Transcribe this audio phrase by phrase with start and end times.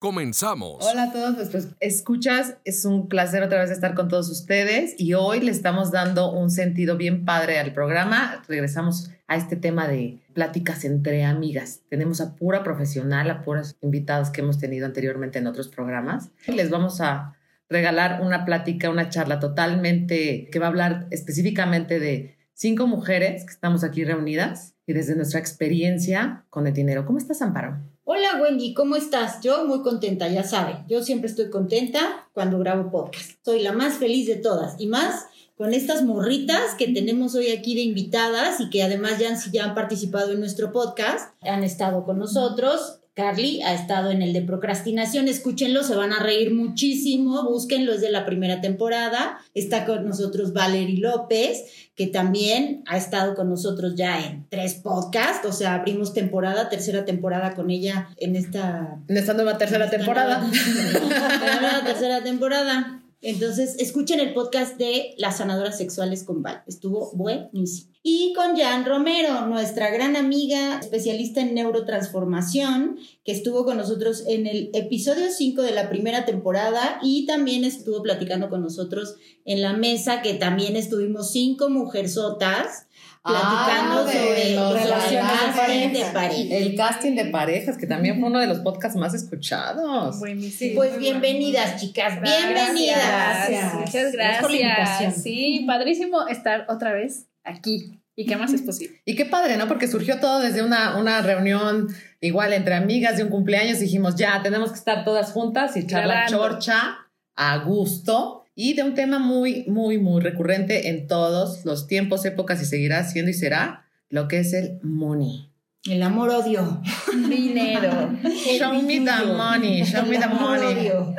[0.00, 0.82] Comenzamos.
[0.82, 2.56] Hola a todos nuestros escuchas.
[2.64, 6.48] Es un placer otra vez estar con todos ustedes y hoy le estamos dando un
[6.50, 8.42] sentido bien padre al programa.
[8.48, 11.82] Regresamos a este tema de pláticas entre amigas.
[11.90, 16.30] Tenemos a pura profesional, a puras invitados que hemos tenido anteriormente en otros programas.
[16.46, 17.36] Les vamos a
[17.68, 23.52] regalar una plática, una charla totalmente que va a hablar específicamente de cinco mujeres que
[23.52, 27.04] estamos aquí reunidas y desde nuestra experiencia con el dinero.
[27.04, 27.89] ¿Cómo estás, Amparo?
[28.04, 29.42] Hola Wendy, ¿cómo estás?
[29.42, 33.32] Yo muy contenta, ya saben, yo siempre estoy contenta cuando grabo podcast.
[33.44, 37.74] Soy la más feliz de todas y más con estas morritas que tenemos hoy aquí
[37.74, 42.04] de invitadas y que además ya han, ya han participado en nuestro podcast, han estado
[42.04, 42.99] con nosotros.
[43.14, 48.00] Carly ha estado en el de procrastinación, escúchenlo, se van a reír muchísimo, búsquenlo, es
[48.00, 49.38] de la primera temporada.
[49.54, 55.46] Está con nosotros Valerie López, que también ha estado con nosotros ya en tres podcasts,
[55.46, 59.00] o sea, abrimos temporada, tercera temporada con ella en esta...
[59.08, 60.38] En esta nueva tercera esta temporada.
[60.40, 62.99] nueva tercera temporada.
[63.22, 66.62] Entonces, escuchen el podcast de Las Sanadoras Sexuales con Val.
[66.66, 67.90] Estuvo buenísimo.
[68.02, 74.46] Y con Jan Romero, nuestra gran amiga, especialista en neurotransformación, que estuvo con nosotros en
[74.46, 79.74] el episodio 5 de la primera temporada y también estuvo platicando con nosotros en la
[79.74, 82.86] mesa, que también estuvimos cinco mujerzotas
[83.22, 85.92] platicando Ah, de sobre los relaciones balances.
[85.92, 86.54] de pareja.
[86.56, 90.18] El casting de parejas, que también fue uno de los podcasts más escuchados.
[90.18, 90.76] Buenísimo.
[90.76, 93.48] Pues bienvenidas, chicas, bienvenidas.
[93.48, 93.74] Gracias.
[93.74, 94.98] Muchas Gracias por la invitación.
[94.98, 95.22] gracias.
[95.22, 97.96] Sí, padrísimo estar otra vez aquí.
[98.16, 99.00] ¿Y qué más es posible?
[99.06, 99.66] Y qué padre, ¿no?
[99.68, 101.88] Porque surgió todo desde una, una reunión
[102.20, 103.78] igual entre amigas de un cumpleaños.
[103.80, 106.98] Dijimos, ya, tenemos que estar todas juntas y charlar chorcha
[107.36, 108.39] a gusto.
[108.62, 113.02] Y de un tema muy, muy, muy recurrente en todos los tiempos, épocas y seguirá
[113.04, 115.49] siendo y será lo que es el money.
[115.88, 116.82] El amor-odio.
[117.28, 118.10] Dinero.
[118.58, 120.90] Show me the money, show me the money.
[120.90, 121.14] O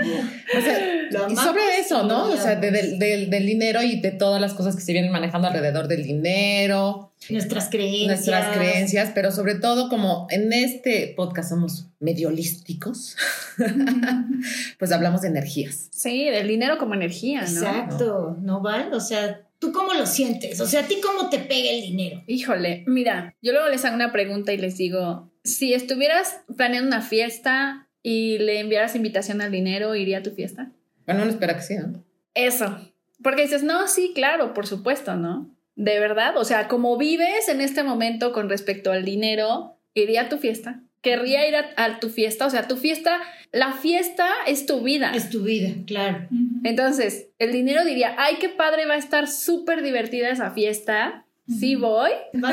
[0.61, 2.25] sea, y sobre eso, ¿no?
[2.25, 5.87] O sea, de- del- dinero y de todas las cosas que se vienen manejando alrededor
[5.87, 8.07] del dinero, Nuestras creencias.
[8.07, 13.17] nuestras creencias, pero sobre todo como en este podcast somos medio holísticos,
[14.79, 15.87] pues hablamos de energías.
[15.91, 17.47] Sí, del dinero como energía, ¿no?
[17.47, 18.93] Exacto, ¿no, Val?
[18.93, 20.59] O sea, ¿tú cómo lo sientes?
[20.59, 22.23] O sea, ¿a ti cómo te pega el dinero?
[22.25, 27.01] Híjole, mira, yo luego les hago una pregunta y les digo, si estuvieras planeando una
[27.01, 30.71] fiesta y le enviaras invitación al dinero, ¿iría a tu fiesta?
[31.05, 32.03] Bueno, uno espera que sí, ¿no?
[32.33, 32.75] Eso.
[33.23, 35.55] Porque dices, no, sí, claro, por supuesto, ¿no?
[35.75, 40.29] De verdad, o sea, como vives en este momento con respecto al dinero, iría a
[40.29, 40.81] tu fiesta.
[41.01, 43.19] Querría ir a, a tu fiesta, o sea, tu fiesta,
[43.51, 45.11] la fiesta es tu vida.
[45.15, 46.27] Es tu vida, claro.
[46.63, 51.25] Entonces, el dinero diría, ay, qué padre, va a estar súper divertida esa fiesta.
[51.59, 52.11] Sí voy.
[52.43, 52.51] A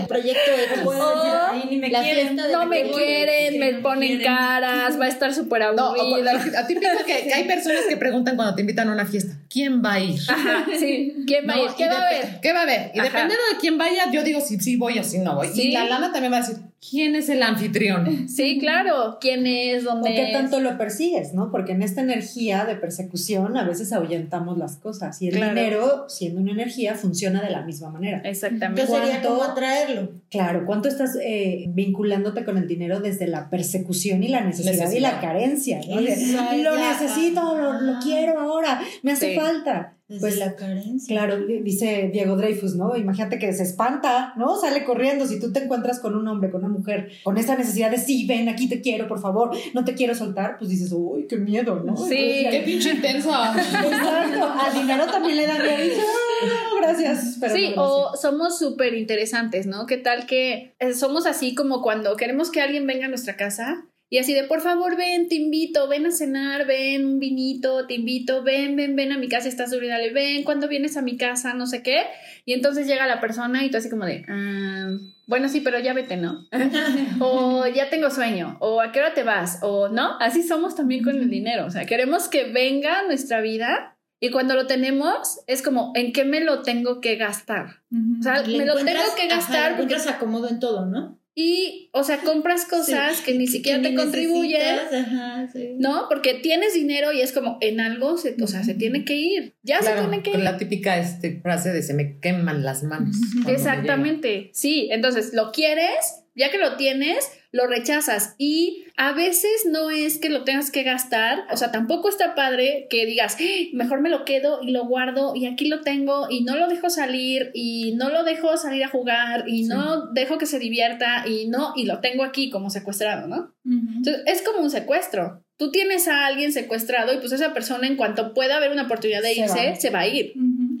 [0.00, 2.26] el proyecto de O Ahí ni me la quieren.
[2.28, 4.26] fiesta de no me quieren, me no ponen quieren.
[4.26, 6.32] caras, va a estar súper No, aburrida.
[6.60, 9.39] a ti piensa que, que hay personas que preguntan cuando te invitan a una fiesta,
[9.50, 10.20] ¿quién va a ir?
[10.28, 11.14] Ajá, sí.
[11.26, 11.70] ¿Quién va a No, ir?
[11.76, 12.40] ¿Qué y va a haber?
[12.40, 12.90] ¿Qué va a haber?
[12.94, 13.08] Y Ajá.
[13.08, 15.48] dependiendo de quién vaya, yo digo si sí voy o si no voy.
[15.48, 15.68] Sí.
[15.68, 16.56] Y la lana también va a decir,
[16.88, 18.28] ¿quién es el anfitrión?
[18.28, 19.18] Sí, claro.
[19.20, 19.84] ¿Quién es?
[19.86, 20.32] ¿O ¿Dónde qué es?
[20.32, 21.50] tanto lo persigues, no?
[21.50, 25.54] Porque en esta energía de persecución a veces ahuyentamos las cosas y el Claro.
[25.54, 28.22] dinero, siendo una energía, funciona de la misma manera.
[28.24, 28.82] Exactamente.
[28.82, 29.28] Entonces sería ¿Cuánto?
[29.40, 30.12] como atraerlo.
[30.30, 34.78] Claro, ¿cuánto estás eh, vinculándote con el dinero desde la persecución y la necesidad, y
[34.78, 35.12] Necesidad.
[35.14, 35.80] la carencia?
[35.88, 35.96] ¿no?
[36.00, 39.36] De, lo necesito, lo, lo quiero ahora, me hace Sí.
[39.40, 39.96] Falta.
[40.08, 41.14] Desde Pues la carencia.
[41.16, 42.96] Claro, dice Diego Dreyfus, ¿no?
[42.96, 44.56] Imagínate que se espanta, ¿no?
[44.56, 45.24] Sale corriendo.
[45.24, 48.26] Si tú te encuentras con un hombre, con una mujer, con esa necesidad de sí,
[48.26, 51.76] ven, aquí te quiero, por favor, no te quiero soltar, pues dices, uy, qué miedo,
[51.84, 51.96] ¿no?
[51.96, 52.44] Sí.
[52.50, 53.28] ¡Qué pinche intenso!
[53.54, 54.52] Exacto.
[54.60, 56.02] Al dinero también le dan miedo.
[56.42, 57.36] "Ah, no, gracias.
[57.40, 59.86] Pero sí, no, o somos súper interesantes, ¿no?
[59.86, 63.86] ¿Qué tal que eh, somos así como cuando queremos que alguien venga a nuestra casa
[64.12, 67.94] y así de, por favor, ven, te invito, ven a cenar, ven un vinito, te
[67.94, 71.54] invito, ven, ven, ven a mi casa, estás dale, ven, cuando vienes a mi casa,
[71.54, 72.06] no sé qué.
[72.44, 74.90] Y entonces llega la persona y tú así como de, "Ah,
[75.28, 76.48] bueno, sí, pero ya vete, ¿no?
[77.20, 81.04] o ya tengo sueño, o a qué hora te vas, o no, así somos también
[81.04, 85.62] con el dinero, o sea, queremos que venga nuestra vida y cuando lo tenemos es
[85.62, 87.82] como, ¿en qué me lo tengo que gastar?
[88.18, 91.19] O sea, me lo tengo que ajá, gastar le porque acomodo en todo, ¿no?
[91.34, 95.74] Y, o sea, compras cosas que ni siquiera te contribuyen, Ajá, sí.
[95.78, 96.06] ¿no?
[96.08, 99.54] Porque tienes dinero y es como en algo, se, o sea, se tiene que ir.
[99.62, 100.44] Ya Claro, se tiene que con ir.
[100.44, 103.16] la típica este, frase de se me queman las manos.
[103.46, 104.88] Exactamente, sí.
[104.90, 108.34] Entonces, lo quieres, ya que lo tienes, lo rechazas.
[108.38, 112.86] Y a veces no es que lo tengas que gastar, o sea, tampoco está padre
[112.88, 116.44] que digas, "Ah, mejor me lo quedo y lo guardo y aquí lo tengo y
[116.44, 120.46] no lo dejo salir y no lo dejo salir a jugar y no dejo que
[120.46, 123.54] se divierta y no, y lo tengo aquí como secuestrado, ¿no?
[123.64, 125.44] Entonces, es como un secuestro.
[125.56, 129.20] Tú tienes a alguien secuestrado y pues esa persona en cuanto pueda haber una oportunidad
[129.22, 129.76] de Se irse, va.
[129.76, 130.32] se va a ir.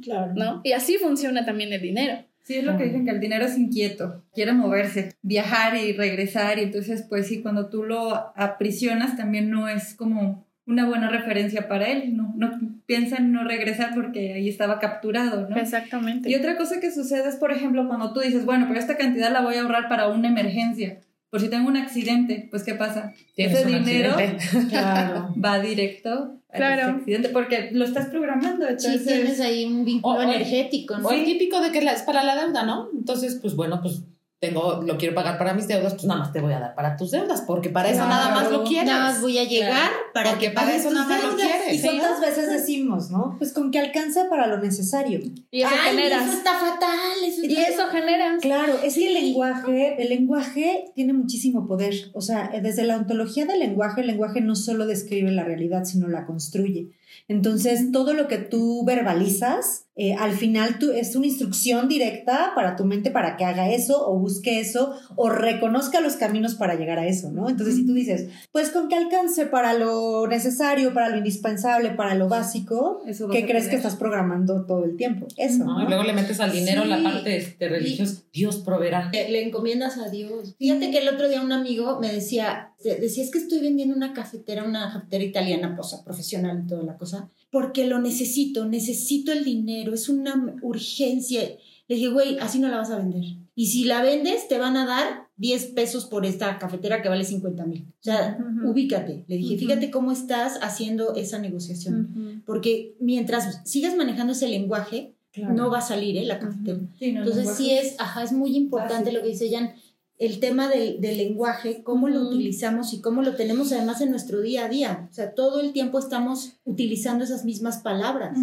[0.02, 0.32] Claro.
[0.34, 0.60] ¿no?
[0.64, 2.24] Y así funciona también el dinero.
[2.50, 6.58] Sí, es lo que dicen, que el dinero es inquieto, quiere moverse, viajar y regresar,
[6.58, 11.68] y entonces, pues sí, cuando tú lo aprisionas también no es como una buena referencia
[11.68, 12.50] para él, no, no
[12.86, 15.56] piensa en no regresar porque ahí estaba capturado, ¿no?
[15.58, 16.28] Exactamente.
[16.28, 19.30] Y otra cosa que sucede es, por ejemplo, cuando tú dices, bueno, pero esta cantidad
[19.30, 20.98] la voy a ahorrar para una emergencia,
[21.30, 23.12] por si tengo un accidente, pues ¿qué pasa?
[23.34, 24.16] Tienes Ese dinero.
[24.68, 25.34] Claro.
[25.42, 26.10] va directo
[26.50, 26.96] al Claro.
[26.96, 29.04] accidente porque lo estás programando, Sí, entonces...
[29.06, 31.08] tienes ahí un vínculo O- energético, ¿no?
[31.08, 32.88] O el típico de que la- es para la deuda, ¿no?
[32.96, 34.02] Entonces, pues bueno, pues
[34.40, 36.96] tengo, lo quiero pagar para mis deudas, pues nada más te voy a dar para
[36.96, 38.10] tus deudas, porque para eso Claro.
[38.10, 38.86] nada más lo quieres.
[38.86, 41.74] Nada más voy a llegar para Porque que para eso tus nada más lo quieres.
[41.74, 41.86] Y Sí.
[41.86, 43.34] cuántas veces decimos, ¿no?
[43.36, 45.20] Pues con que alcanza para lo necesario.
[45.50, 46.22] Y eso Ay, generas.
[46.26, 46.88] eso está fatal.
[47.22, 48.40] Eso Y eso generas.
[48.40, 51.94] Claro, es que el lenguaje, el lenguaje tiene muchísimo poder.
[52.14, 55.84] O sea, eh, desde la ontología del lenguaje, el lenguaje no solo describe la realidad,
[55.84, 56.88] sino la construye.
[57.28, 62.74] Entonces, todo lo que tú verbalizas, eh, al final tú, es una instrucción directa para
[62.76, 66.98] tu mente para que haga eso o busque eso o reconozca los caminos para llegar
[66.98, 67.48] a eso, ¿no?
[67.50, 72.14] Entonces, si tú dices, pues con que alcance para lo necesario, para lo indispensable, para
[72.14, 75.26] lo básico, Eso ¿qué crees que estás programando todo el tiempo?
[75.36, 75.78] Eso, ¿no?
[75.78, 75.84] ¿no?
[75.84, 76.88] Y luego le metes al dinero Sí.
[76.88, 78.22] la parte este, religiosa.
[78.32, 79.10] Dios proveerá.
[79.12, 80.54] Le, le encomiendas a Dios.
[80.58, 83.94] Fíjate que el otro día un amigo me decía, de- decía, es que estoy vendiendo
[83.94, 87.98] una cafetera, una cafetera italiana, pues, o sea, profesional y toda la cosa, porque lo
[87.98, 91.42] necesito, necesito el dinero, es una urgencia.
[91.88, 93.24] Le dije, güey, así no la vas a vender.
[93.56, 97.24] Y si la vendes, te van a dar 10 pesos por esta cafetera que vale
[97.24, 97.86] 50 mil.
[97.88, 99.24] O sea, ubícate.
[99.26, 102.42] Le dije, fíjate cómo estás haciendo esa negociación.
[102.46, 105.54] Porque mientras sigas manejando ese lenguaje, Claro.
[105.54, 106.24] no va a salir ¿eh?
[106.24, 106.80] la cafetera.
[106.98, 109.74] Sí, no, Entonces sí es, ajá, es muy importante lo que dice Jan,
[110.20, 114.42] el tema del, del lenguaje, cómo lo utilizamos y cómo lo tenemos además en nuestro
[114.42, 115.08] día a día.
[115.10, 118.38] O sea, todo el tiempo estamos utilizando esas mismas palabras.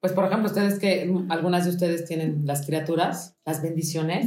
[0.00, 4.26] Pues, por ejemplo, ustedes que mm, algunas de ustedes tienen las criaturas, las bendiciones,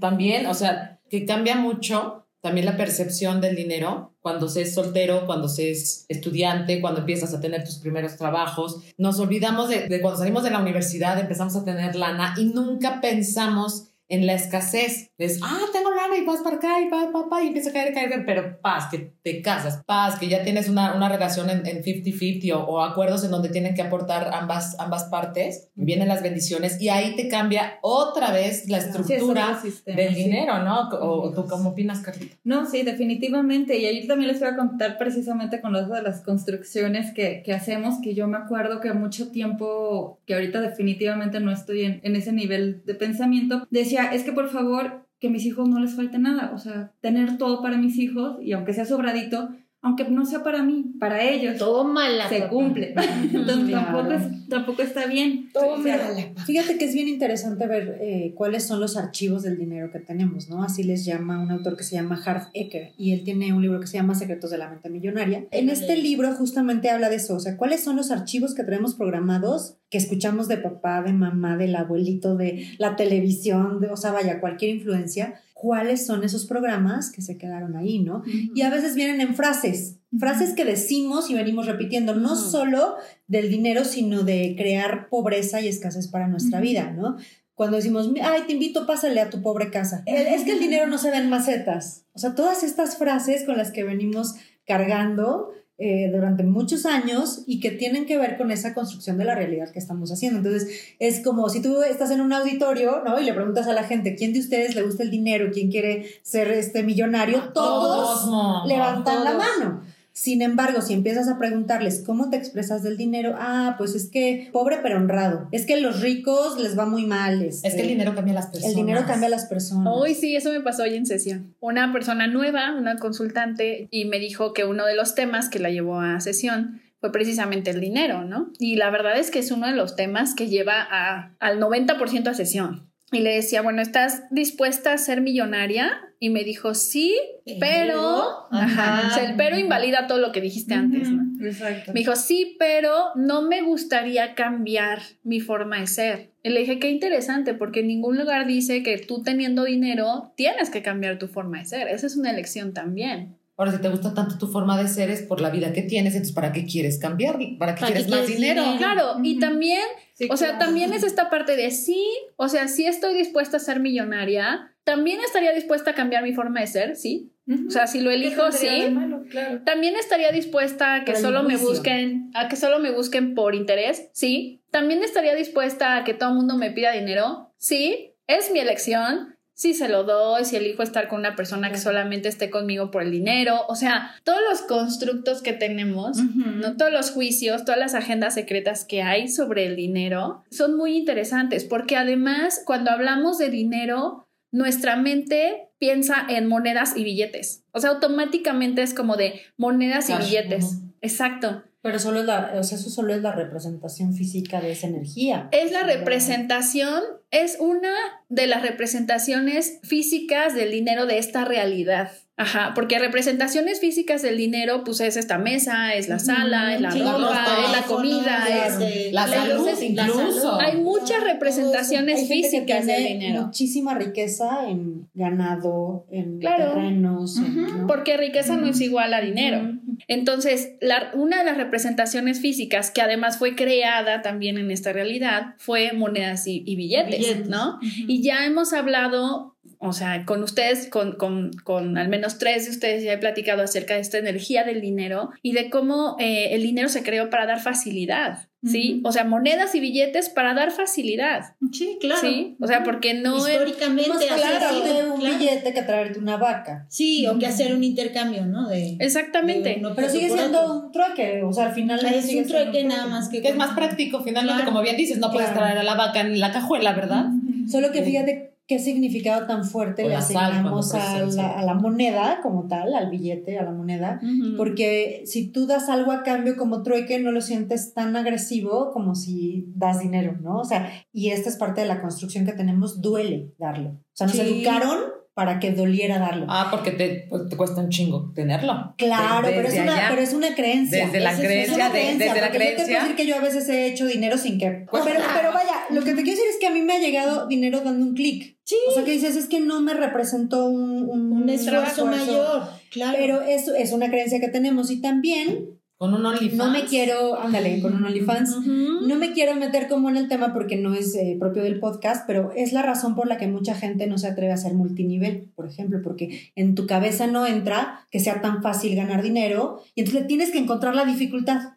[0.00, 5.24] también, o sea, que cambia mucho también la percepción del dinero cuando se es soltero,
[5.24, 8.82] cuando se es estudiante, cuando empiezas a tener tus primeros trabajos.
[8.98, 13.00] Nos olvidamos de, de cuando salimos de la universidad, empezamos a tener lana y nunca
[13.00, 15.10] pensamos en la escasez.
[15.18, 17.94] Es, ah, tengo lana y vas para acá y va, papá, y empieza a caer,
[17.94, 21.82] caer, pero paz, que te casas, paz, que ya tienes una, una relación en en
[21.82, 26.80] 50-50 o, o acuerdos en donde tienen que aportar ambas, ambas partes, vienen las bendiciones
[26.80, 30.24] y ahí te cambia otra vez la Sí, es estructura sistema, del sí.
[30.24, 30.88] dinero, ¿no?
[30.88, 32.36] O, tú cómo opinas, Carlita.
[32.44, 33.78] No, sí, definitivamente.
[33.78, 37.52] Y ayer también les voy a contar precisamente con lo de las construcciones que, que
[37.52, 42.16] hacemos, que yo me acuerdo que mucho tiempo, que ahorita definitivamente no estoy en, en
[42.16, 46.18] ese nivel de pensamiento, decía, es que por favor, que mis hijos no les falte
[46.18, 46.52] nada.
[46.54, 49.48] O sea, tener todo para mis hijos y aunque sea sobradito,
[49.84, 52.28] aunque no sea para mí, para ellos, Tómala.
[52.28, 52.94] se cumple.
[53.32, 53.98] Entonces Claro.
[53.98, 55.50] tampoco, es- tampoco está bien.
[55.52, 56.32] Tómala.
[56.46, 60.48] Fíjate que es bien interesante ver eh, cuáles son los archivos del dinero que tenemos,
[60.48, 60.62] ¿no?
[60.64, 63.78] Así les llama un autor que se llama Harv Eker y él tiene un libro
[63.80, 65.44] que se llama Secretos de la Mente Millonaria.
[65.50, 68.94] En este libro justamente habla de eso, o sea, cuáles son los archivos que tenemos
[68.94, 74.10] programados que escuchamos de papá, de mamá, del abuelito, de la televisión, de, o sea,
[74.12, 78.22] vaya, cualquier influencia, cuáles son esos programas que se quedaron ahí, ¿no?
[78.54, 82.42] Y a veces vienen en frases, frases que decimos y venimos repitiendo, no Ujú.
[82.50, 82.96] solo
[83.28, 87.16] del dinero, sino de crear pobreza y escasez para nuestra vida, ¿no?
[87.54, 90.02] Cuando decimos, ay, te invito, pásale a tu pobre casa.
[90.04, 92.04] El- Es que el dinero no se ve en macetas.
[92.12, 94.34] O sea, todas estas frases con las que venimos
[94.66, 99.34] cargando eh, durante muchos años y que tienen que ver con esa construcción de la
[99.34, 100.38] realidad que estamos haciendo.
[100.38, 103.20] Entonces, es como si tú estás en un auditorio, ¿no?
[103.20, 105.50] Y le preguntas a la gente, ¿quién de ustedes le gusta el dinero?
[105.52, 107.52] ¿Quién quiere ser este millonario?
[107.52, 109.82] Todos levantan la mano.
[110.14, 114.48] Sin embargo, si empiezas a preguntarles cómo te expresas del dinero, ah, pues es que
[114.52, 115.48] pobre pero honrado.
[115.50, 117.42] Es que a los ricos les va muy mal.
[117.42, 118.70] este, Es que el dinero cambia a las personas.
[118.70, 119.92] el dinero cambia a las personas.
[119.92, 121.56] Hoy sí, eso me pasó hoy en sesión.
[121.58, 125.70] Una persona nueva, una consultante, y me dijo que uno de los temas que la
[125.70, 128.52] llevó a sesión fue precisamente el dinero, ¿no?
[128.60, 132.28] Y la verdad es que es uno de los temas que lleva a, al 90%
[132.28, 132.88] a sesión.
[133.12, 136.00] Y le decía, bueno, ¿estás dispuesta a ser millonaria?
[136.24, 137.14] Y me dijo, sí,
[137.60, 139.08] pero, Ajá.
[139.10, 141.22] o sea, el pero invalida todo lo que dijiste antes, ¿no?
[141.46, 141.92] Exacto.
[141.92, 146.30] Me dijo, sí, pero no me gustaría cambiar mi forma de ser.
[146.42, 150.70] Y le dije, qué interesante, porque en ningún lugar dice que tú teniendo dinero tienes
[150.70, 151.88] que cambiar tu forma de ser.
[151.88, 153.36] Esa es una elección también.
[153.56, 156.14] Ahora, si te gusta tanto tu forma de ser, es por la vida que tienes,
[156.14, 157.38] entonces ¿para qué quieres cambiar?
[157.58, 158.62] ¿Para qué ¿Para quieres más dinero?
[158.62, 158.78] dinero?
[158.78, 159.40] Claro, y Ujú.
[159.40, 159.82] también,
[160.14, 160.64] Sí, o sea, claro.
[160.64, 162.04] también es esta parte de sí,
[162.36, 166.60] o sea, sí estoy dispuesta a ser millonaria, también estaría dispuesta a cambiar mi forma
[166.60, 167.32] de ser, sí.
[167.66, 168.90] O sea, si lo ¿Qué elijo, sí.
[168.90, 169.24] malo?
[169.28, 169.62] Claro.
[169.64, 173.54] También estaría dispuesta a que Pero solo me busquen, a que solo me busquen por
[173.54, 174.62] interés, sí.
[174.70, 178.12] También estaría dispuesta a que todo el mundo me pida dinero, sí.
[178.26, 179.34] Es mi elección.
[179.56, 183.02] Si se lo doy, si elijo estar con una persona que solamente esté conmigo por
[183.02, 186.16] el dinero, o sea, todos los constructos que tenemos.
[186.16, 186.76] ¿no?
[186.76, 191.64] todos los juicios, todas las agendas secretas que hay sobre el dinero son muy interesantes
[191.64, 194.23] porque además cuando hablamos de dinero,
[194.54, 197.64] nuestra mente piensa en monedas y billetes.
[197.72, 200.78] O sea, automáticamente es como de monedas y billetes.
[201.00, 201.64] Exacto.
[201.82, 205.48] Pero solo es la, o sea, eso solo es la representación física de esa energía.
[205.50, 207.92] Es la representación, es una
[208.28, 212.12] de las representaciones físicas del dinero de esta realidad.
[212.36, 216.90] Ajá, porque representaciones físicas del dinero, pues es esta mesa, es la sala, es la
[216.90, 220.40] Sí, ropa, es la comida, es este, La salud Entonces, la incluso.
[220.40, 220.58] salud.
[220.60, 223.42] Hay muchas representaciones Hay físicas del dinero.
[223.42, 226.72] Muchísima riqueza en ganado, en Claro.
[226.72, 227.76] terrenos, en- Ujú.
[227.82, 227.86] ¿no?
[227.86, 229.70] Porque riqueza no es igual a dinero.
[230.08, 235.54] Entonces, la- una de las representaciones físicas que además fue creada también en esta realidad
[235.58, 237.48] fue monedas y, y billetes, Billetes.
[237.48, 237.78] ¿no?
[237.82, 242.70] Y ya hemos hablado, o sea, con ustedes, con, con, con al menos tres de
[242.70, 246.62] ustedes ya he platicado acerca de esta energía del dinero y de cómo eh, el
[246.62, 249.00] dinero se creó para dar facilidad, ¿sí?
[249.04, 252.20] O sea, monedas y billetes para dar facilidad, Sí, claro.
[252.20, 252.56] ¿sí?
[252.60, 253.36] O sea, porque no...
[253.46, 255.38] es- Históricamente Más así ha claro de un claro.
[255.38, 256.86] billete que traerte una vaca.
[256.88, 258.68] Sí, o que hacer un intercambio, ¿no?
[258.68, 259.70] De, Exactamente.
[259.70, 262.48] de uno Pero sigue siendo un trueque, o sea, al final Ah, es sigue un
[262.48, 263.42] trueque nada más que...
[263.42, 264.70] Que es más práctico, finalmente, Claro.
[264.72, 265.66] como bien dices, no puedes Claro.
[265.66, 267.26] traer a la vaca en la cajuela, ¿verdad?
[267.70, 271.74] Solo que fíjate qué significado tan fuerte O le sal asignamos a la, a la
[271.74, 274.20] moneda como tal, al billete, a la moneda.
[274.56, 279.14] Porque si tú das algo a cambio como trueque, no lo sientes tan agresivo como
[279.14, 280.58] si das dinero, ¿no?
[280.60, 283.90] O sea, y esta es parte de la construcción que tenemos, duele darlo.
[283.90, 284.42] O sea, nos Sí.
[284.42, 284.98] educaron
[285.34, 286.46] para que doliera darlo.
[286.48, 288.94] Ah, porque te, pues, te cuesta un chingo tenerlo.
[288.96, 290.06] Claro, pero, es una, allá.
[290.10, 291.06] pero es una creencia.
[291.06, 293.00] Desde la Esa es creencia, una de- creencia, desde la porque Yo te puedo creencia.
[293.02, 294.66] decir que yo a veces he hecho dinero sin que.
[294.92, 297.46] Pero, pero vaya, lo que te quiero decir es que a mí me ha llegado
[297.48, 298.56] dinero dando un clic.
[298.62, 298.76] Sí.
[298.88, 302.06] O sea, que dices, es que no me representó un, un, Un esfuerzo esfuerzo.
[302.26, 303.16] mayor, claro.
[303.18, 304.90] Pero eso es una creencia que tenemos.
[304.90, 305.73] Y también
[306.04, 306.54] Con un OnlyFans.
[306.54, 308.58] no me quiero, ándale, con un OnlyFans.
[308.66, 312.24] No me quiero meter como en el tema porque no es eh, propio del podcast,
[312.26, 315.50] pero es la razón por la que mucha gente no se atreve a ser multinivel,
[315.56, 320.00] por ejemplo, porque en tu cabeza no entra que sea tan fácil ganar dinero y
[320.02, 321.72] entonces le tienes que encontrar la dificultad.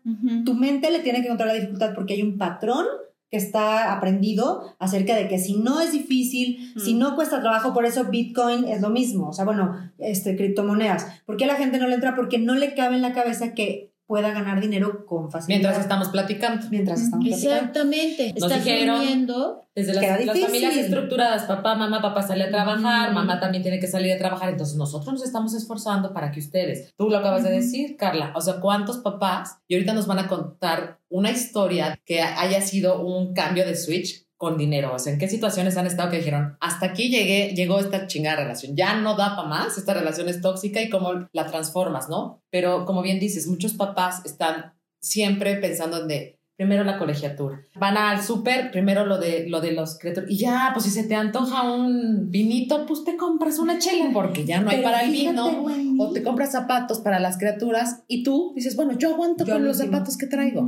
[0.46, 2.86] Tu mente le tiene que encontrar la dificultad porque hay un patrón
[3.30, 6.80] que está aprendido acerca de que si no es difícil, Mm.
[6.80, 11.06] si no cuesta trabajo, por eso Bitcoin es lo mismo, o sea, bueno, este criptomonedas.
[11.26, 12.16] ¿Por qué a la gente no le entra?
[12.16, 15.60] Porque no le cabe en la cabeza que pueda ganar dinero con facilidad.
[15.60, 16.66] Mientras estamos platicando.
[16.72, 17.56] Mientras estamos platicando.
[17.56, 18.34] Exactamente.
[18.34, 19.64] Nos Estás dijeron- viviendo.
[19.76, 23.14] Desde las, las familias estructuradas, papá, mamá, papá sale a trabajar, Ujú.
[23.20, 26.96] mamá también tiene que salir a trabajar, entonces nosotros nos estamos esforzando para que ustedes,
[26.98, 29.60] tú lo acabas de decir, Carla, o sea, ¿cuántos papás?
[29.68, 34.26] Y ahorita nos van a contar una historia que haya sido un cambio de switch
[34.38, 37.80] con dinero, o sea, ¿en qué situaciones han estado que dijeron, hasta aquí llegué, llegó
[37.80, 41.48] esta chingada relación, ya no da para más, esta relación es tóxica y cómo la
[41.48, 42.44] transformas, ¿no?
[42.52, 47.62] Pero como bien dices, muchos papás están siempre pensando en de primero la colegiatura.
[47.76, 50.30] Van al súper, primero lo de, lo de los criaturas.
[50.30, 54.44] Y ya, pues si se te antoja un vinito, pues te compras una chela, porque
[54.44, 55.66] ya no hay Pero para el vino.
[56.00, 59.66] O te compras zapatos para las criaturas y tú dices, bueno, yo aguanto Yo con
[59.66, 59.98] los último.
[59.98, 60.68] zapatos que traigo.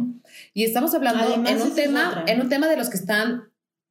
[0.54, 3.50] Y estamos hablando Además, en un, tema, en un tema de los que están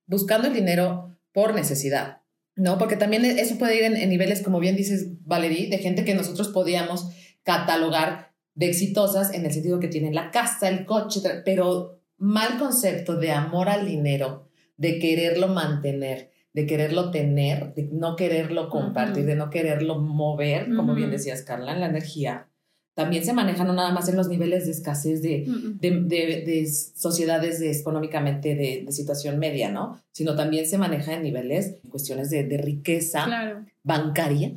[0.08, 2.22] buscando el dinero por necesidad.
[2.56, 2.76] ¿no?
[2.76, 6.16] Porque también eso puede ir en, en niveles, como bien dices, Valerie, de gente que
[6.16, 7.08] nosotros podíamos
[7.44, 13.16] catalogar de exitosas en el sentido que tienen la casa, el coche, pero mal concepto
[13.16, 19.36] de amor al dinero, de quererlo mantener, de quererlo tener, de no quererlo compartir, de
[19.36, 22.48] no quererlo mover, como bien decías, Carla, en la energía.
[22.98, 25.46] También se maneja no nada más en los niveles de escasez de,
[25.80, 30.00] de, de- de sociedades de- económicamente de, situación media, ¿no?
[30.12, 33.64] Sino también se maneja en niveles, en cuestiones de, de riqueza Claro.
[33.84, 34.52] bancaria,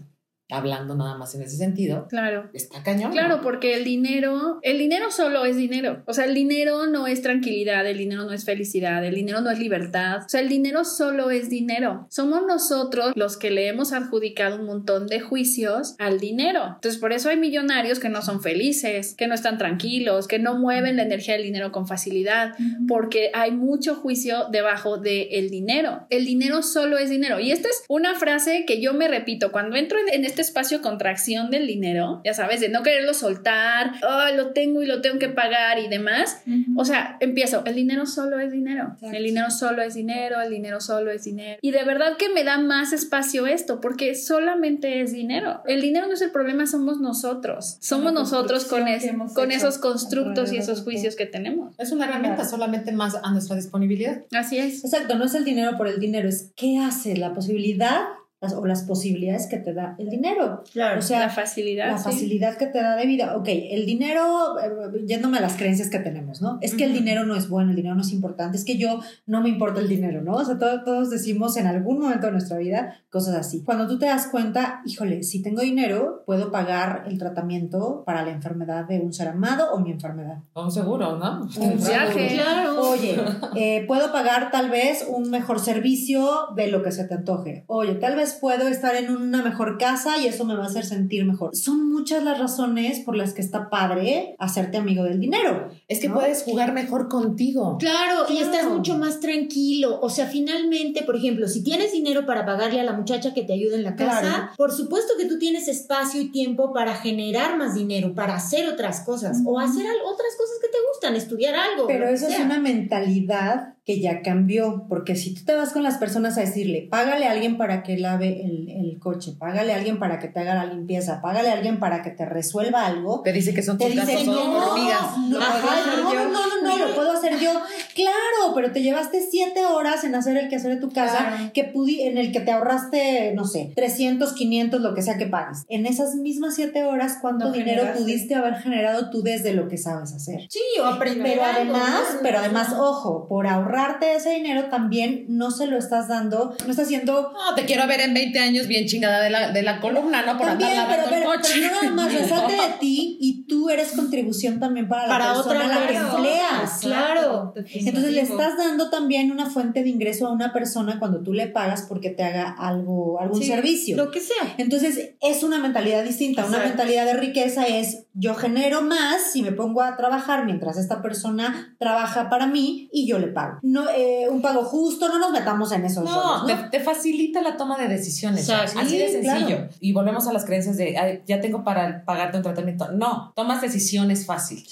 [0.51, 2.49] hablando nada más en ese sentido, Claro.
[2.53, 3.11] está cañón.
[3.11, 3.41] Claro, ¿no?
[3.41, 6.03] porque el dinero, el dinero solo es dinero.
[6.05, 9.49] O sea, el dinero no es tranquilidad, el dinero no es felicidad, el dinero no
[9.49, 10.19] es libertad.
[10.25, 12.05] O sea, el dinero solo es dinero.
[12.09, 16.63] Somos nosotros los que le hemos adjudicado un montón de juicios al dinero.
[16.75, 20.57] Entonces, por eso hay millonarios que no son felices, que no están tranquilos, que no
[20.57, 22.53] mueven la energía del dinero con facilidad,
[22.87, 26.05] porque hay mucho juicio debajo del dinero.
[26.09, 27.39] El dinero solo es dinero.
[27.39, 30.81] Y esta es una frase que yo me repito cuando entro en, en este espacio
[30.81, 35.17] contracción del dinero, ya sabes, de no quererlo soltar, "Ah, lo tengo y lo tengo
[35.19, 36.41] que pagar y demás.
[36.75, 38.89] O sea, empiezo, el dinero solo es dinero.
[38.95, 39.15] Exacto.
[39.17, 41.59] El dinero solo es dinero, el dinero solo es dinero.
[41.61, 45.61] Y de verdad que me da más espacio esto, porque solamente es dinero.
[45.67, 47.77] El dinero no es el problema, somos nosotros.
[47.79, 51.73] Somos nosotros con, es- con esos constructos y esos juicios que tenemos.
[51.77, 54.21] Es una herramienta solamente más a nuestra disponibilidad.
[54.33, 54.83] Así es.
[54.83, 58.01] Exacto, no es el dinero por el dinero, es qué hace la posibilidad
[58.41, 60.63] las- o las posibilidades que te da el dinero.
[60.73, 60.99] Claro.
[60.99, 61.91] O sea, la facilidad.
[61.91, 62.03] la sí.
[62.05, 63.37] facilidad que te da de vida.
[63.37, 66.57] Ok, el dinero, eh, yéndome a las creencias que tenemos, ¿no?
[66.61, 68.99] Es que el dinero no es bueno, el dinero no es importante, es que yo
[69.27, 70.33] no me importa el dinero, ¿no?
[70.33, 73.61] O sea, todo- todos decimos en algún momento de nuestra vida cosas así.
[73.63, 78.31] Cuando tú te das cuenta, híjole, si tengo dinero, puedo pagar el tratamiento para la
[78.31, 80.39] enfermedad de un ser amado o mi enfermedad.
[80.55, 81.41] Un seguro, ¿no?
[81.59, 82.29] Un viaje.
[82.33, 82.81] Claro.
[82.89, 83.15] Oye,
[83.55, 87.65] eh, puedo pagar tal vez un mejor servicio de lo que se te antoje.
[87.67, 90.85] Oye, tal vez puedo estar en una mejor casa y eso me va a hacer
[90.85, 91.55] sentir mejor.
[91.55, 95.69] Son muchas las razones por las que está padre hacerte amigo del dinero.
[95.87, 96.15] Es que ¿no?
[96.15, 97.77] puedes jugar mejor contigo.
[97.79, 99.99] Claro, y estás mucho más tranquilo.
[100.01, 103.53] O sea, finalmente, por ejemplo, si tienes dinero para pagarle a la muchacha que te
[103.53, 104.49] ayuda en la casa, Claro.
[104.57, 109.01] por supuesto que tú tienes espacio y tiempo para generar más dinero, para hacer otras
[109.01, 111.87] cosas o hacer otras cosas que te gustan, estudiar algo.
[111.87, 115.97] Pero eso es una mentalidad que ya cambió, porque si tú te vas con las
[115.97, 119.97] personas a decirle, págale a alguien para que lave el, el coche, págale a alguien
[119.97, 123.33] para que te haga la limpieza, págale a alguien para que te resuelva algo, Te
[123.33, 125.17] dice que son te tus son no, hormigas.
[125.17, 127.51] no, no, no, no, no, lo puedo hacer yo.
[127.95, 131.51] Claro, pero te llevaste siete horas en hacer el quehacer de tu casa, Claro.
[131.53, 135.25] que pudi en el que te ahorraste, no sé, 300, 500, lo que sea que
[135.25, 135.65] pagues.
[135.69, 138.01] En esas mismas siete horas, ¿cuánto No dinero generaste.
[138.03, 140.41] pudiste haber generado tú desde lo que sabes hacer?
[140.49, 142.19] Sí, o aprender Pero además, ¿no?
[142.21, 146.85] pero además, ojo, por ahorrarte ese dinero también no se lo estás dando, no estás
[146.85, 150.25] haciendo No, te quiero ver en 20 años bien chingada de la, de la columna,
[150.25, 150.37] ¿no?
[150.37, 153.91] Por también, andar pero, pero, el pero nada más, resalte de ti y tú eres
[153.93, 156.79] contribución también para la Para persona otra a la que empleas.
[156.81, 157.53] Claro.
[157.55, 161.47] Entonces le estás dando también una fuente de ingreso a una persona cuando tú le
[161.47, 163.97] pagas porque te haga algo, algún Sí, servicio.
[163.97, 164.55] Lo que sea.
[164.57, 166.45] Entonces es una mentalidad distinta.
[166.45, 171.01] Una mentalidad de riqueza es yo genero más si me pongo a trabajar mientras esta
[171.01, 173.59] persona trabaja para mí y yo le pago.
[173.63, 176.45] No, eh, un pago justo, no nos metamos en esos No.
[176.45, 178.45] Te, te facilita la toma de decisiones.
[178.49, 179.45] Así de sencillo.
[179.57, 179.69] claro.
[179.79, 182.91] Y volvemos a las creencias de "Ay, ya tengo para pagarte un tratamiento.
[182.91, 184.63] No, tomas decisiones fácil.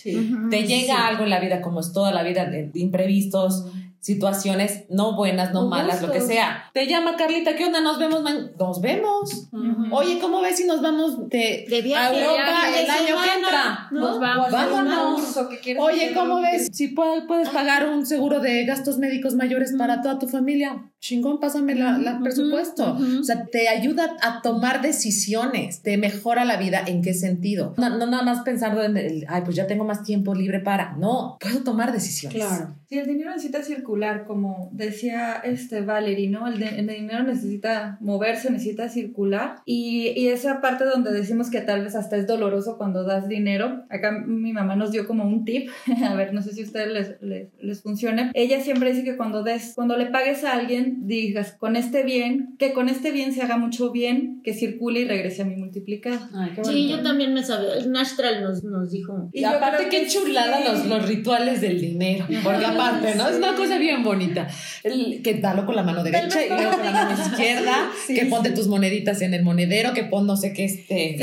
[0.49, 3.65] Te llega algo en la vida, como es toda la vida, de de imprevistos,
[4.01, 6.69] situaciones no buenas, no malas, lo que sea.
[6.73, 7.81] Te llama Carlita, ¿qué onda?
[7.81, 9.49] Nos vemos, man- nos vemos.
[9.91, 13.39] Oye, ¿cómo ves si nos vamos de, De viaje, a Europa viaje, el año que
[13.39, 13.87] entra?
[13.91, 13.99] ¿no?
[13.99, 14.51] Nos vamos.
[14.51, 15.37] Vámonos.
[15.37, 16.69] Oye, Oye, ¿cómo ves?
[16.71, 21.39] Si pu- puedes pagar un seguro de gastos médicos mayores para toda tu familia, chingón,
[21.39, 22.97] pásame la, presupuesto.
[23.19, 26.83] O sea, te ayuda a tomar decisiones, te mejora la vida.
[26.85, 27.73] ¿En qué sentido?
[27.77, 30.93] No, no nada más pensando en el, ay, pues ya tengo más tiempo libre para.
[30.97, 32.37] No, puedo tomar decisiones.
[32.43, 32.75] Claro.
[32.89, 36.47] Sí, el dinero necesita circular, como decía este Valerie, ¿no?
[36.47, 39.57] El, de- el dinero necesita moverse, necesita circular.
[39.63, 43.83] Y, y esa parte donde decimos que tal vez hasta es doloroso cuando das dinero.
[43.91, 45.69] Acá mi mamá nos dio como un tip,
[46.03, 48.31] a ver, no sé si a ustedes les, les, les funcione.
[48.33, 52.55] Ella siempre dice que cuando des, cuando le pagues a alguien, digas con este bien,
[52.57, 56.17] que con este bien se haga mucho bien, que circule y regrese a mi multiplicado.
[56.33, 57.75] Ay, qué Sí, yo también me sabía.
[57.75, 59.29] El Nastral nos, nos dijo.
[59.31, 60.63] Y, yo aparte, qué chulada sí.
[60.67, 62.25] los, los rituales del dinero.
[62.43, 63.27] Porque aparte, ¿no?
[63.29, 64.47] Es una cosa bien bonita.
[64.83, 67.89] El, que dalo con la mano derecha y luego con la mano izquierda.
[68.07, 68.27] Sí, que sí.
[68.27, 69.93] ponte tus moneditas en el monedero.
[69.93, 71.15] Que pon no sé qué este.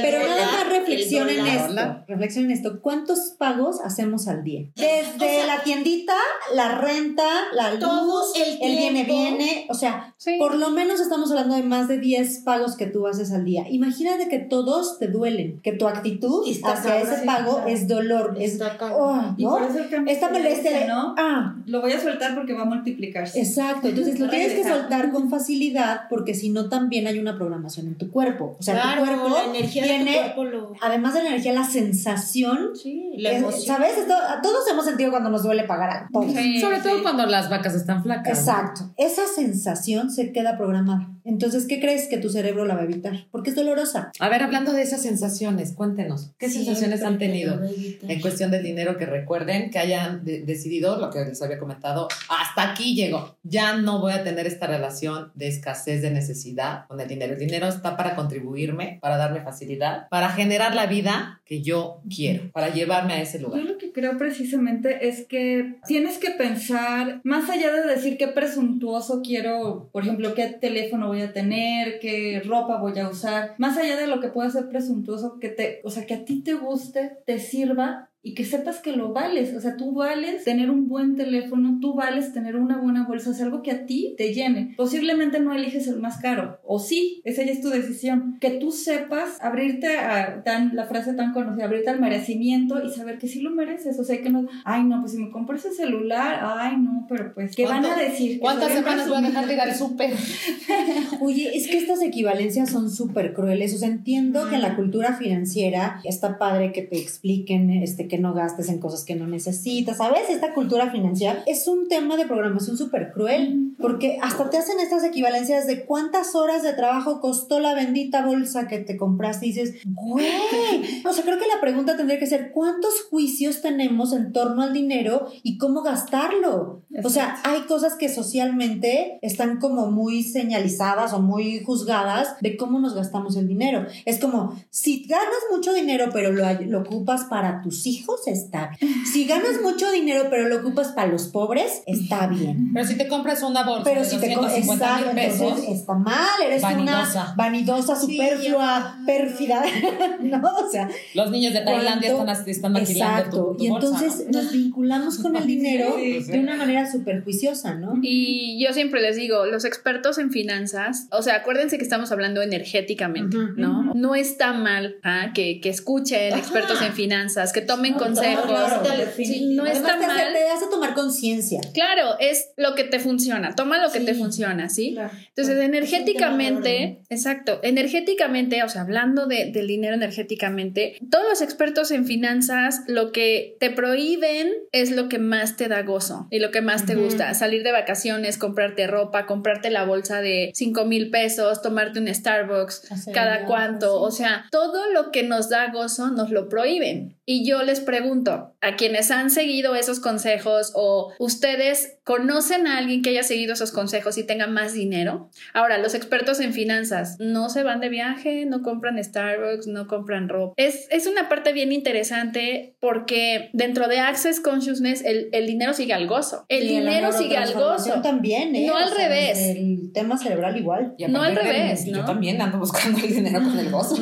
[0.00, 0.52] Pero nada ¿verdad?
[0.52, 2.04] más reflexión El en esto.
[2.08, 2.80] Reflexión en esto.
[2.80, 4.62] ¿Cuántos pagos hacemos al día?
[4.76, 6.14] Desde O sea, la tiendita,
[6.54, 9.12] la renta, la luz, todo el viene tiempo.
[9.12, 9.66] viene.
[9.68, 10.36] O sea, Sí.
[10.38, 13.64] por lo menos estamos hablando de más de 10 pagos que tú haces al día.
[13.70, 18.76] Imagínate que todos te duelen, que tu actitud hacia ese pago es dolor, es Está
[18.76, 18.98] cabrón.
[19.00, 19.50] oh, Y ¿no?
[19.50, 21.14] por eso Esta molestia ¿no?
[21.18, 23.40] ah, Lo voy a soltar porque va a multiplicarse.
[23.40, 27.86] Exacto, entonces lo tienes que soltar con facilidad porque si no también hay una programación
[27.88, 28.56] en tu cuerpo.
[28.58, 30.72] O sea, Claro, tu cuerpo la energía de tu tiene, cuerpo lo...
[30.80, 32.70] además de la energía, la sensación.
[32.74, 33.76] Sí, la es- emoción.
[33.76, 33.98] ¿Sabes?
[33.98, 36.22] Esto, todos hemos sentido cuando nos duele pagar algo.
[36.28, 38.26] Sí, Sobre todo cuando las vacas están flacas.
[38.46, 38.52] ¿no?
[38.52, 38.80] Exacto.
[38.96, 41.08] Esa sensación se queda programada.
[41.30, 43.26] Entonces, ¿qué crees que tu cerebro la va a evitar?
[43.30, 44.10] Porque es dolorosa.
[44.18, 47.60] A ver, hablando de esas sensaciones, cuéntenos, ¿qué sensaciones han tenido
[48.02, 52.08] en cuestión del dinero que recuerden que hayan de- decidido, lo que les había comentado,
[52.28, 57.00] hasta aquí llego, ya no voy a tener esta relación de escasez, de necesidad con
[57.00, 57.34] el dinero.
[57.34, 62.50] El dinero está para contribuirme, para darme facilidad, para generar la vida que yo quiero,
[62.52, 63.62] para llevarme a ese Yo lugar.
[63.64, 69.20] lo que creo precisamente es que tienes que pensar, más allá de decir qué presuntuoso
[69.22, 73.96] quiero, por ejemplo, qué teléfono voy a tener, qué ropa voy a usar, más allá
[73.96, 77.18] de lo que pueda ser presuntuoso, que te, o sea, que a ti te guste,
[77.24, 79.54] te sirva y que sepas que lo vales.
[79.56, 83.32] O sea, tú vales tener un buen teléfono, tú vales tener una buena bolsa, o
[83.32, 84.74] sea, algo que a ti te llene.
[84.76, 88.36] Posiblemente no eliges el más caro, o sí, esa ya es tu decisión.
[88.40, 93.18] Que tú sepas abrirte a tan, la frase tan conocida, abrirte al merecimiento y saber
[93.18, 93.98] que sí lo mereces.
[93.98, 97.32] O sea, que no, ay, no, pues si me compro ese celular, ay, no, pero
[97.34, 98.38] pues, ¿qué van a ¿Cuánto- decir?
[98.40, 100.08] ¿Cuántas semanas voy a dejar de ir al presumida.
[100.08, 100.10] súper?
[101.20, 103.74] Oye, es que estas equivalencias son súper crueles.
[103.74, 108.18] O sea, entiendo que en la cultura financiera está padre que te expliquen este, que
[108.18, 109.96] no gastes en cosas que no necesitas.
[109.96, 110.28] ¿Sabes?
[110.28, 113.74] Esta cultura financiera es un tema de programación súper cruel.
[113.80, 118.68] Porque hasta te hacen estas equivalencias de cuántas horas de trabajo costó la bendita bolsa
[118.68, 119.46] que te compraste.
[119.46, 120.26] Y dices, güey.
[121.08, 124.74] O sea, creo que la pregunta tendría que ser: ¿cuántos juicios tenemos en torno al
[124.74, 126.82] dinero y cómo gastarlo?
[127.02, 132.80] O sea, hay cosas que socialmente están como muy señalizadas o muy juzgadas de cómo
[132.80, 133.86] nos gastamos el dinero.
[134.04, 139.06] Es como, si ganas mucho dinero pero lo, lo ocupas para tus hijos, está bien.
[139.06, 142.70] Si ganas mucho dinero pero lo ocupas para los pobres, está bien.
[142.72, 145.68] Pero si te compras una bolsa Pero de si te 250 exacto, mil pesos, entonces
[145.80, 147.22] está mal, eres Vanidosa.
[147.24, 149.62] una vanidosa, Sí, superflua, pérfida,
[150.20, 150.40] ¿no?
[150.56, 153.52] O sea, los niños de Tailandia están, están exacto.
[153.52, 154.42] tu, tu y bolsa, entonces ¿no?
[154.42, 157.94] nos vinculamos con el dinero Sí, de una manera súper juiciosa, ¿no?
[158.02, 162.42] Y yo siempre les digo, los expertos en finanzas, o sea, acuérdense que estamos hablando
[162.42, 163.94] energéticamente, Ujú, ¿no?
[163.94, 168.82] No está mal ah, que, que escuchen expertos en finanzas, que tomen claro,
[169.16, 170.32] Sí, no Además, está te, hace, mal.
[170.32, 171.60] te hace tomar conciencia.
[171.74, 173.54] Claro, es lo que te funciona.
[173.54, 174.92] Toma lo que te funciona, ¿sí?
[174.94, 175.10] Claro.
[175.28, 182.04] Entonces, energéticamente, exacto, energéticamente, o sea, hablando de- del dinero energéticamente, todos los expertos en
[182.06, 186.60] finanzas lo que te prohíben es lo que más te da gozo y lo que
[186.60, 187.32] más te gusta.
[187.34, 192.88] Salir de vacaciones, comprarte ropa, comprarte la bolsa de 5 mil pesos, tomarte un Starbucks
[193.12, 193.86] cada cuánto.
[194.10, 194.10] sí.
[194.10, 197.16] O sea, todo lo que nos da gozo nos lo prohíben.
[197.24, 203.02] Y yo les pregunto, a quienes han seguido esos consejos o ustedes conocen a alguien
[203.02, 205.30] que haya seguido esos consejos y tenga más dinero.
[205.54, 210.28] Ahora, los expertos en finanzas no se van de viaje, no compran Starbucks, no compran
[210.28, 210.54] ropa.
[210.56, 215.92] Es, es una parte bien interesante porque dentro de Access Consciousness el, el dinero sigue
[215.94, 216.44] al gozo.
[216.48, 218.00] El dinero sigue al gozo.
[218.02, 218.66] también, ¿eh?
[218.66, 219.38] No O al sea, revés.
[219.38, 220.94] El tema cerebral igual.
[221.08, 223.96] No al revés, Yo también ando buscando el dinero con el gozo.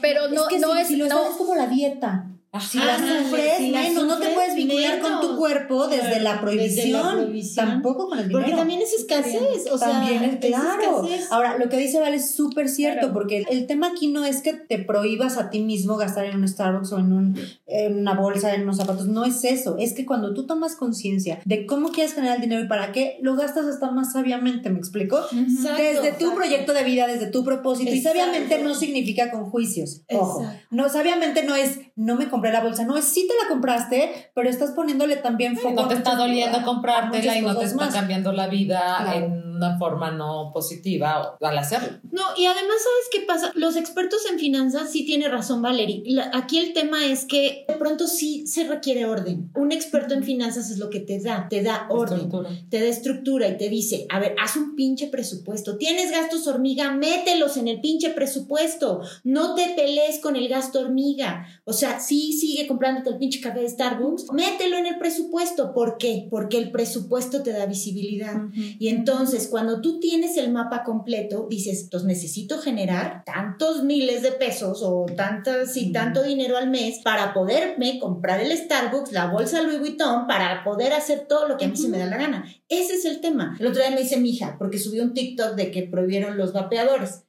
[0.00, 0.88] Pero no, es que no si, es...
[0.88, 2.26] si lo no- sabes como la dieta.
[2.58, 6.32] Si la sufres, si la menos, no te puedes vincular con tu cuerpo desde la
[6.32, 6.92] desde prohibición.
[7.06, 7.66] la prohibición.
[7.68, 8.40] Tampoco con el dinero.
[8.44, 11.04] Porque también es escasez, o sea, También es claro.
[11.04, 11.30] escasez.
[11.30, 13.12] Ahora, lo que dice Vale es súper cierto, Claro.
[13.14, 16.48] porque el tema aquí no es que te prohíbas a ti mismo gastar en un
[16.48, 19.06] Starbucks o en, un, en una bolsa, en unos zapatos.
[19.06, 19.76] No es eso.
[19.78, 23.18] Es que cuando tú tomas conciencia de cómo quieres generar el dinero y para qué,
[23.22, 25.18] lo gastas hasta más sabiamente, ¿me explico?
[25.32, 26.34] Exacto, desde tu exacto.
[26.34, 27.92] proyecto de vida, desde tu propósito.
[27.94, 30.02] Y sabiamente no significa con juicios.
[30.10, 30.44] Ojo.
[30.70, 32.84] No, sabiamente no es, no me compré la bolsa.
[32.84, 35.74] No es, sí te la compraste, pero estás poniéndole también foco.
[35.82, 37.94] no te está doliendo comprártela y no te está más.
[37.94, 39.18] cambiando la vida Claro.
[39.18, 41.98] en una forma no positiva al hacerlo.
[42.10, 43.52] No, y además, ¿sabes qué pasa?
[43.54, 46.02] Los expertos en finanzas sí tiene razón, Valerie.
[46.06, 49.50] La- aquí el tema es que de pronto sí se requiere orden.
[49.54, 52.50] Un experto en finanzas es lo que te da, te da orden, Estructura.
[52.70, 55.76] te da estructura y te dice, a ver, haz un pinche presupuesto.
[55.76, 59.00] Tienes gastos hormiga, mételos en el pinche presupuesto.
[59.24, 61.46] No te pelees con el gasto hormiga.
[61.64, 65.72] O sea, sí sigue comprándote el pinche café de Starbucks, mételo en el presupuesto.
[65.74, 66.26] ¿Por qué?
[66.30, 68.36] Porque el presupuesto te da visibilidad.
[68.54, 74.32] Y entonces, cuando tú tienes el mapa completo, dices, pues necesito generar tantos miles de
[74.32, 79.62] pesos o tantas y tanto dinero al mes para poderme comprar el Starbucks, la bolsa
[79.62, 82.44] Louis Vuitton, para poder hacer todo lo que a mí se me da la gana.
[82.68, 83.56] Ese es el tema.
[83.58, 86.52] El otro día me dice mi hija, porque subió un TikTok de que prohibieron los
[86.52, 87.24] vapeadores.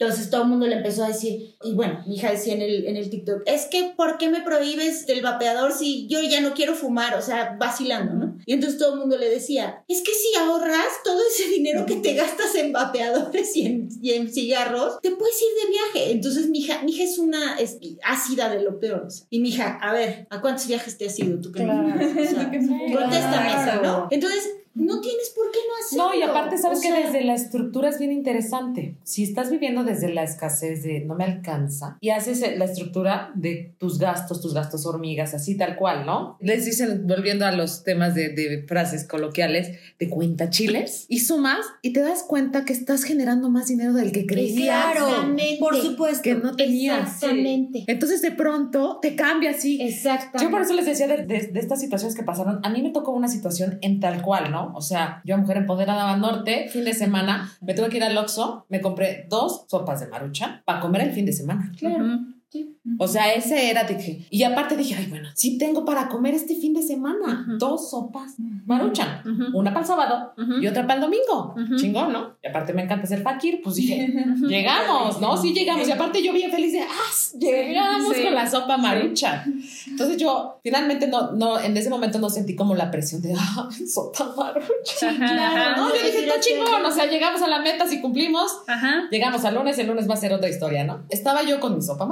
[0.00, 2.86] Entonces todo el mundo le empezó a decir, y bueno, mi hija decía en el,
[2.86, 6.54] en el TikTok, es que ¿por qué me prohíbes del vapeador si yo ya no
[6.54, 7.18] quiero fumar?
[7.18, 8.38] O sea, vacilando, ¿no?
[8.46, 11.96] Y entonces todo el mundo le decía, es que si ahorras todo ese dinero que
[11.96, 16.12] te gastas en vapeadores y en, y en cigarros, te puedes ir de viaje.
[16.12, 19.04] Entonces mi hija, mi hija es una es ácida de lo peor.
[19.06, 19.26] o sea.
[19.28, 21.52] Y mi hija, a ver, ¿a cuántos viajes te has ido tú?
[21.52, 21.94] Que Claro.
[21.94, 23.82] O sea, Contéstame eso.
[23.82, 24.08] ¿no?
[24.10, 26.04] Entonces, no tienes por qué no hacerlo.
[26.08, 28.94] No, y aparte sabes O que desde la estructura es bien interesante.
[29.04, 33.32] Si estás viviendo desde la escasez de no me alcanza y haces eh, la estructura
[33.34, 36.36] de tus gastos, tus gastos hormigas, así tal cual, ¿no?
[36.40, 41.58] Les dicen, volviendo a los temas de, de frases coloquiales, de cuenta chiles y sumas
[41.82, 44.94] y te das cuenta que estás generando más dinero del que creías.
[44.94, 45.56] Exactamente.
[45.58, 46.22] Por supuesto.
[46.22, 47.14] Que no tenías.
[47.14, 47.84] Exactamente.
[47.86, 49.80] Entonces de pronto te cambia así.
[49.82, 50.44] Exactamente.
[50.44, 52.60] Yo por eso les decía de, de- de estas situaciones que pasaron.
[52.62, 54.59] A mí me tocó una situación en tal cual, ¿no?
[54.74, 58.66] O sea, yo, mujer empoderada norte, fin de semana, me tuve que ir al Oxxo,
[58.68, 61.72] me compré dos sopas de marucha para comer el fin de semana.
[61.78, 62.04] Claro.
[62.50, 62.76] Sí.
[62.98, 64.26] O sea, ese era, dije.
[64.28, 67.46] Y aparte dije, ay, bueno, sí tengo para comer este fin de semana.
[67.58, 68.34] Dos sopas
[68.66, 69.22] maruchan.
[69.54, 70.54] Una para el sábado Ujú.
[70.60, 71.54] y otra para el domingo.
[71.76, 72.36] Chingón, ¿no?
[72.42, 74.12] Y aparte me encanta ser fakir, pues dije,
[74.48, 75.36] llegamos, ¿no?
[75.36, 75.86] Sí llegamos.
[75.86, 77.38] Y aparte yo bien feliz de, ¡ah!
[77.38, 78.24] Llegamos Sí.
[78.24, 79.44] con la sopa marucha.
[79.86, 83.68] Entonces yo finalmente no, no, en ese momento no sentí como la presión de, ¡ah!
[83.86, 85.08] Sopa marucha.
[85.08, 85.76] Ajá, ajá.
[85.76, 86.84] No, yo dije, está chingón.
[86.84, 88.50] O sea, llegamos a la meta, si cumplimos.
[88.66, 89.08] Ajá.
[89.10, 91.04] Llegamos al lunes, el lunes va a ser otra historia, ¿no?
[91.10, 92.06] Estaba yo con mi sopa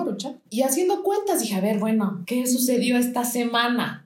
[0.51, 4.05] y haciendo cuentas dije, a ver, bueno, ¿qué sucedió esta semana?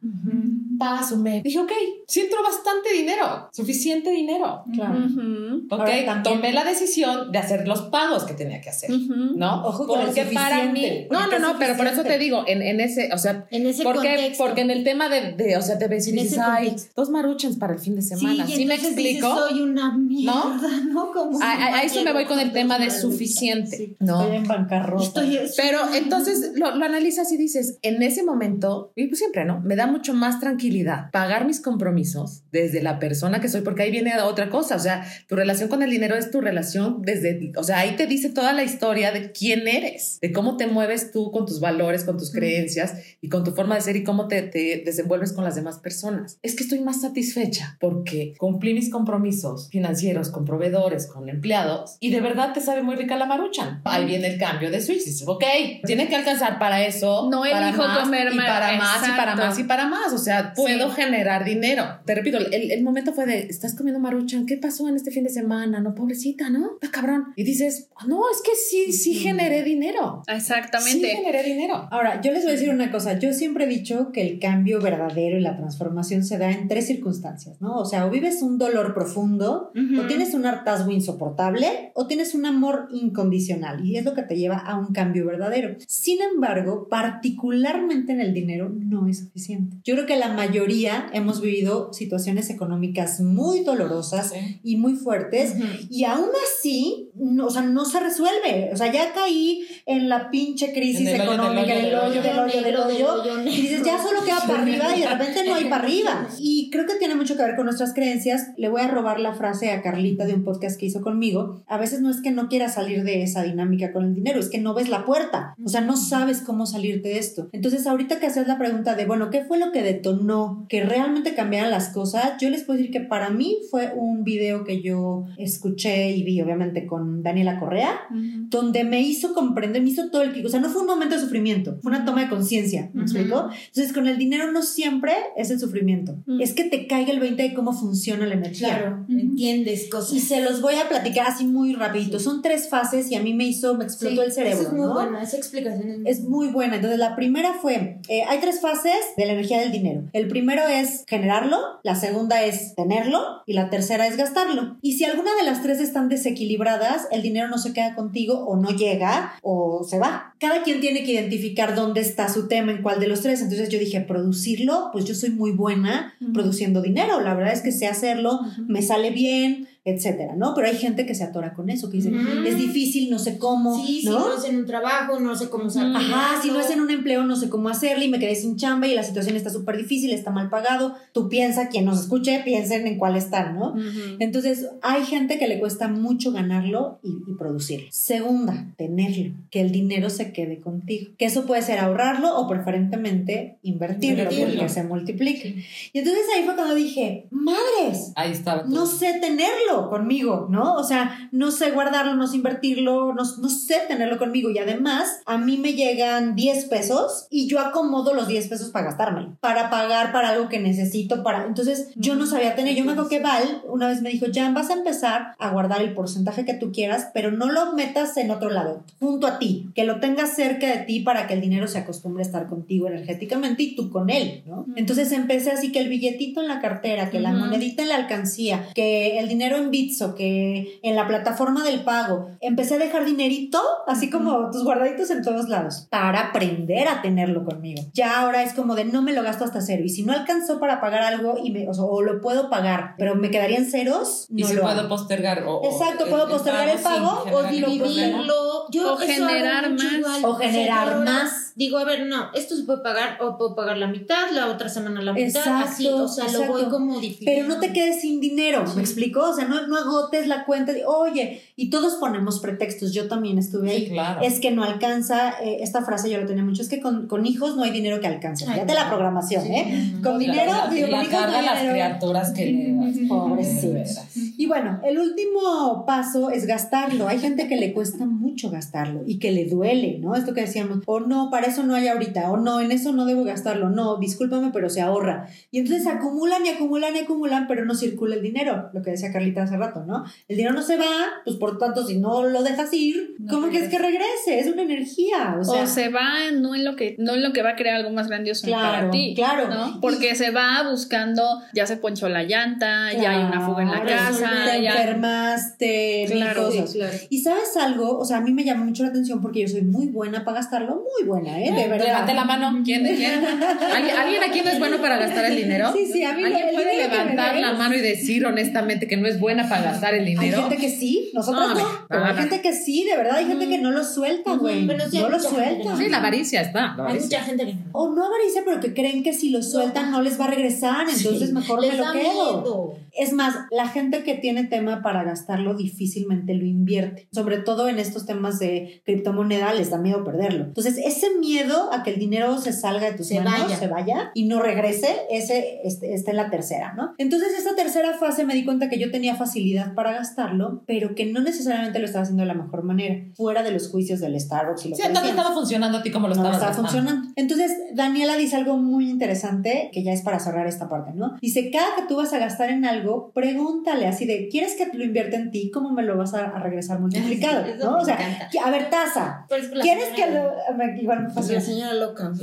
[0.82, 1.70] Paso, me dije, ok,
[2.08, 4.64] sí entró bastante dinero, suficiente dinero.
[4.74, 4.98] Claro.
[4.98, 5.66] Ujú.
[5.70, 9.36] Ok, Ahora también- tomé la decisión de hacer los pagos que tenía que hacer, Ujú.
[9.36, 9.64] ¿no?
[9.64, 13.10] Ojo porque para mí, no, no, no, pero por eso te digo, en, en ese,
[13.12, 14.44] o sea, En ese porque, contexto.
[14.44, 16.66] porque en el tema de, de, o sea, te ves y En dices, ese ay,
[16.66, 16.92] contexto.
[16.96, 19.34] dos maruchans para el fin de semana, ¿sí, me dices, explico?
[19.48, 20.42] soy una mierda,
[20.88, 21.12] ¿no?
[21.12, 23.96] Como A, a- a eso me voy con el tema de suficiente, Sí.
[24.00, 24.20] ¿no?
[24.22, 25.04] Estoy en bancarrota.
[25.04, 29.60] Estoy Pero entonces lo, lo analizas y dices, en ese momento, y pues siempre, ¿no?
[29.60, 30.71] Me da mucho más tranquilidad
[31.10, 35.04] pagar mis compromisos desde la persona que soy, porque ahí viene otra cosa, o sea,
[35.28, 38.52] tu relación con el dinero es tu relación desde, o sea, ahí te dice toda
[38.52, 42.32] la historia de quién eres, de cómo te mueves tú con tus valores, con tus
[42.32, 45.78] creencias y con tu forma de ser y cómo te, te desenvuelves con las demás
[45.78, 46.38] personas.
[46.42, 52.10] Es que estoy más satisfecha porque cumplí mis compromisos financieros con proveedores, con empleados y
[52.10, 53.80] de verdad te sabe muy rica la maruchan.
[53.84, 55.04] Ahí viene el cambio de switch.
[55.04, 55.44] Dices, ok,
[55.84, 57.28] tiene que alcanzar para eso.
[57.30, 60.12] No para elijo más, comer y para más y para más y para más.
[60.12, 61.02] O sea, puedo Sí.
[61.02, 61.84] generar dinero.
[62.06, 65.24] Te repito, el, el momento fue de, estás comiendo maruchan, ¿qué pasó en este fin
[65.24, 65.80] de semana?
[65.80, 66.72] No, pobrecita, ¿no?
[66.80, 67.26] Está cabrón.
[67.36, 70.22] Y dices, no, es que sí, sí generé dinero.
[70.26, 71.08] Sí Exactamente.
[71.08, 71.88] generé dinero.
[71.90, 73.18] Ahora, yo les voy a decir una cosa.
[73.18, 76.86] Yo siempre he dicho que el cambio verdadero y la transformación se da en tres
[76.86, 77.76] circunstancias, ¿no?
[77.76, 80.00] O sea, o vives un dolor profundo, Ujú.
[80.02, 83.84] o tienes un hartazgo insoportable, o tienes un amor incondicional.
[83.86, 85.76] Y es lo que te lleva a un cambio verdadero.
[85.86, 89.76] Sin embargo, particularmente en el dinero, no es suficiente.
[89.84, 95.54] Yo creo que la mayoría hemos vivido situaciones económicas muy dolorosas y muy fuertes.
[95.56, 95.64] Ujú.
[95.88, 98.70] Y aún así, no, o sea, no se resuelve.
[98.72, 102.62] O sea, ya caí en la pinche crisis En el económica, del hoyo, del hoyo,
[102.62, 103.40] del hoyo.
[103.44, 106.28] Y dices, ya solo queda para arriba y de repente no hay para arriba.
[106.38, 108.48] Y creo que tiene mucho que ver con nuestras creencias.
[108.56, 111.62] Le voy a robar la frase a Carlita de un podcast que hizo conmigo.
[111.68, 114.48] A veces no es que no quieras salir de esa dinámica con el dinero, es
[114.48, 115.54] que no ves la puerta.
[115.64, 117.48] O sea, no sabes cómo salirte de esto.
[117.52, 120.31] Entonces, ahorita que haces la pregunta de, bueno, ¿qué fue lo que detonó
[120.68, 122.32] que realmente cambiaran las cosas?
[122.40, 126.40] Yo les puedo decir que para mí fue un video que yo escuché y vi,
[126.40, 128.46] obviamente, con Daniela Correa, Ujú.
[128.48, 130.46] donde me hizo comprender, me hizo todo el clic.
[130.46, 132.90] O sea, no fue un momento de sufrimiento, fue una toma de conciencia.
[132.92, 133.12] ¿Me Ujú.
[133.12, 133.48] explico?
[133.68, 136.16] Entonces, con el dinero no siempre es el sufrimiento.
[136.26, 136.40] Mm.
[136.40, 138.68] Es que te caiga el 20 de cómo funciona la energía.
[138.78, 140.12] Claro, entiendes cosas.
[140.14, 142.18] Y se los voy a platicar así muy rapidito.
[142.18, 144.58] Son tres fases y a mí me hizo, me explotó Sí, el cerebro.
[144.60, 144.94] Eso es muy ¿no?
[144.94, 146.76] buena, esa explicación es muy Es muy buena.
[146.76, 150.04] Entonces, la primera fue, eh, hay tres fases de la energía del dinero.
[150.12, 154.78] El primero es generarlo, la segunda es tenerlo y la tercera es gastarlo.
[154.82, 158.56] Y si alguna de las tres están desequilibradas, el dinero no se queda contigo o
[158.56, 160.34] no llega o se va.
[160.38, 163.40] Cada quien tiene que identificar dónde está su tema, en cuál de los tres.
[163.40, 167.20] Entonces yo dije, producirlo, pues yo soy muy buena produciendo dinero.
[167.20, 170.54] La verdad es que sé hacerlo, me sale bien, etcétera, ¿no?
[170.54, 172.12] Pero hay gente que se atora con eso, que dice,
[172.46, 174.18] es difícil, no sé cómo, Sí, si ¿no?
[174.28, 175.96] no es en un trabajo, no sé cómo sacar.
[175.96, 178.56] Ajá, si no es en un empleo, no sé cómo hacerle y me quedé sin
[178.56, 180.94] chamba y la situación está súper difícil, está mal pagado.
[181.12, 183.74] Tú piensa, quien nos escuche, piensen en cuál están, ¿no?
[184.20, 187.88] Entonces, hay gente que le cuesta mucho ganarlo y, y producirlo.
[187.90, 191.10] Segunda, tenerlo, que el dinero se quede contigo.
[191.18, 194.54] Que eso puede ser ahorrarlo o preferentemente invertirlo, Invertirlo.
[194.54, 195.64] porque se multiplique.
[195.92, 198.62] Y entonces ahí fue cuando dije, madres, Ahí estaba.
[198.62, 198.70] todo.
[198.72, 200.74] no sé tenerlo conmigo, ¿no?
[200.74, 204.50] O sea, no sé guardarlo, no sé invertirlo, no, no sé tenerlo conmigo.
[204.50, 208.86] Y además, a mí me llegan 10 pesos y yo acomodo los 10 pesos para
[208.86, 211.46] gastármelo, para pagar para algo que necesito, para...
[211.46, 212.74] Entonces, yo no sabía tener.
[212.74, 215.82] Yo me acuerdo que Val una vez me dijo, ya vas a empezar a guardar
[215.82, 219.70] el porcentaje que tú quieras, pero no lo metas en otro lado, junto a ti,
[219.74, 222.88] que lo tengas cerca de ti para que el dinero se acostumbre a estar contigo
[222.88, 224.66] energéticamente y tú con él, ¿no?
[224.76, 228.66] Entonces empecé así que el billetito en la cartera, que la monedita en la alcancía,
[228.74, 233.60] que el dinero en Bitso, que en la plataforma del pago, empecé a dejar dinerito,
[233.86, 237.82] así como tus guardaditos en todos lados, para aprender a tenerlo conmigo.
[237.92, 239.82] Ya ahora es como de no me lo gasto hasta cero.
[239.84, 242.94] Y si no alcanzó para pagar algo y me, o, sea, o lo puedo pagar,
[242.98, 244.88] pero me quedarían ceros, Y no si lo puedo hago.
[244.88, 245.44] postergar.
[245.46, 248.68] O, Exacto, puedo postergar el pago o dividirlo.
[248.70, 249.92] Yo O generar más.
[249.92, 250.24] igual.
[250.24, 251.04] O generar ahora
[251.52, 251.56] más.
[251.56, 254.68] Digo, a ver, no, esto se puede pagar, o puedo pagar la mitad, la otra
[254.68, 257.24] semana la mitad, Exacto, así, o sea, lo voy como difícil.
[257.26, 258.72] Pero no te quedes sin dinero, Sí.
[258.76, 259.20] ¿me explico?
[259.28, 263.38] O sea, no, no agotes la cuenta de, oye, y todos ponemos pretextos, yo también
[263.38, 263.84] estuve ahí.
[263.86, 264.20] Sí, claro.
[264.22, 267.26] Es que no alcanza, eh, esta frase yo la tenía mucho, es que con, con
[267.26, 268.46] hijos no hay dinero que alcance.
[268.46, 268.90] Fíjate la no.
[268.90, 269.92] programación, Sí, ¿eh?
[270.02, 271.72] Con La- dinero, la, digo, la con hijos no hay las dinero.
[271.74, 273.08] criaturas que le das.
[273.08, 273.98] Pobrecitos.
[274.38, 277.08] Y bueno, el último paso es gastarlo.
[277.08, 280.14] Hay gente que le cuesta mucho gastarlo y que le duele, ¿no?
[280.14, 283.04] Esto que decíamos, o no, para eso no hay ahorita, o no, en eso no
[283.04, 285.26] debo gastarlo, no, discúlpame, pero se ahorra.
[285.50, 289.12] Y entonces acumulan y acumulan y acumulan, pero no circula el dinero, lo que decía
[289.12, 290.04] Carlita hace rato, ¿no?
[290.28, 290.84] El dinero no se va,
[291.24, 294.38] pues por tanto, si no lo dejas ir, No ¿cómo quieres que regrese?
[294.40, 295.66] Es una energía, o O, sea.
[295.66, 298.08] se va no en lo que no en lo que va a crear algo más
[298.08, 299.48] grandioso Claro, para ti, claro.
[299.48, 299.80] ¿no?
[299.80, 301.22] Porque se va buscando,
[301.54, 306.06] ya se ponchó la llanta, ya hay una fuga en la casa, te ya enfermaste,
[306.08, 306.70] mil Claro, cosas.
[306.72, 306.96] Sí, claro.
[307.10, 309.62] Y sabes algo, o sea, a mí me llama mucho la atención porque yo soy
[309.62, 311.52] muy buena para gastarlo, muy buena, ¿eh?
[311.52, 311.86] De verdad.
[311.86, 312.60] Levante la mano.
[312.64, 312.82] ¿Quién?
[312.84, 313.24] ¿Quién?
[313.24, 315.72] ¿Alguien, alguien aquí no es bueno para gastar el dinero?
[315.72, 319.18] Sí, sí, a mí ¿Alguien puede levantar la mano y decir honestamente que no es
[319.20, 320.42] buena para gastar el Hay dinero?
[320.42, 322.20] gente que sí, nosotros no, no, pero no, hay no.
[322.20, 324.66] gente que sí, de verdad, hay gente que no lo suelta, güey.
[324.90, 325.76] sí hay no lo suelta.
[325.76, 326.74] Sí, la avaricia está.
[326.76, 329.90] La Hay mucha gente que O no avaricia, pero que creen que si lo sueltan
[329.90, 331.34] no, les va a regresar, entonces Sí.
[331.34, 332.02] mejor les me lo quedo.
[332.40, 332.74] miedo.
[332.92, 337.08] Es más, la gente que tiene tema para gastarlo difícilmente lo invierte.
[337.12, 340.44] Sobre todo en estos temas de criptomoneda les da miedo perderlo.
[340.44, 343.56] Entonces, ese miedo a que el dinero se salga de tus Se manos, vaya.
[343.56, 346.94] se vaya y no regrese, ese este, está en la tercera, ¿no?
[346.98, 351.06] Entonces, esta tercera fase me di cuenta que yo tenía facilidad para gastarlo, pero que
[351.06, 354.66] no necesariamente lo estaba haciendo de la mejor manera, fuera de los juicios del Starbucks
[354.66, 357.08] y lo Sí, que estaba funcionando a ti como lo no estaba funcionando.
[357.16, 361.16] Entonces, Daniela dice algo muy interesante, que ya es para cerrar esta parte, ¿no?
[361.20, 364.84] Dice, cada que tú vas a gastar en algo, pregúntale así de, ¿quieres que lo
[364.84, 365.50] invierta en ti?
[365.52, 367.44] ¿Cómo me lo vas a, regresar multiplicado?
[367.46, 367.78] Eso ¿no?
[367.78, 367.98] O sea,
[368.44, 369.26] a ver, tasa.
[369.62, 370.32] ¿Quieres que lo...?
[370.56, 370.72] me
[371.14, 372.12] pues la señora loca.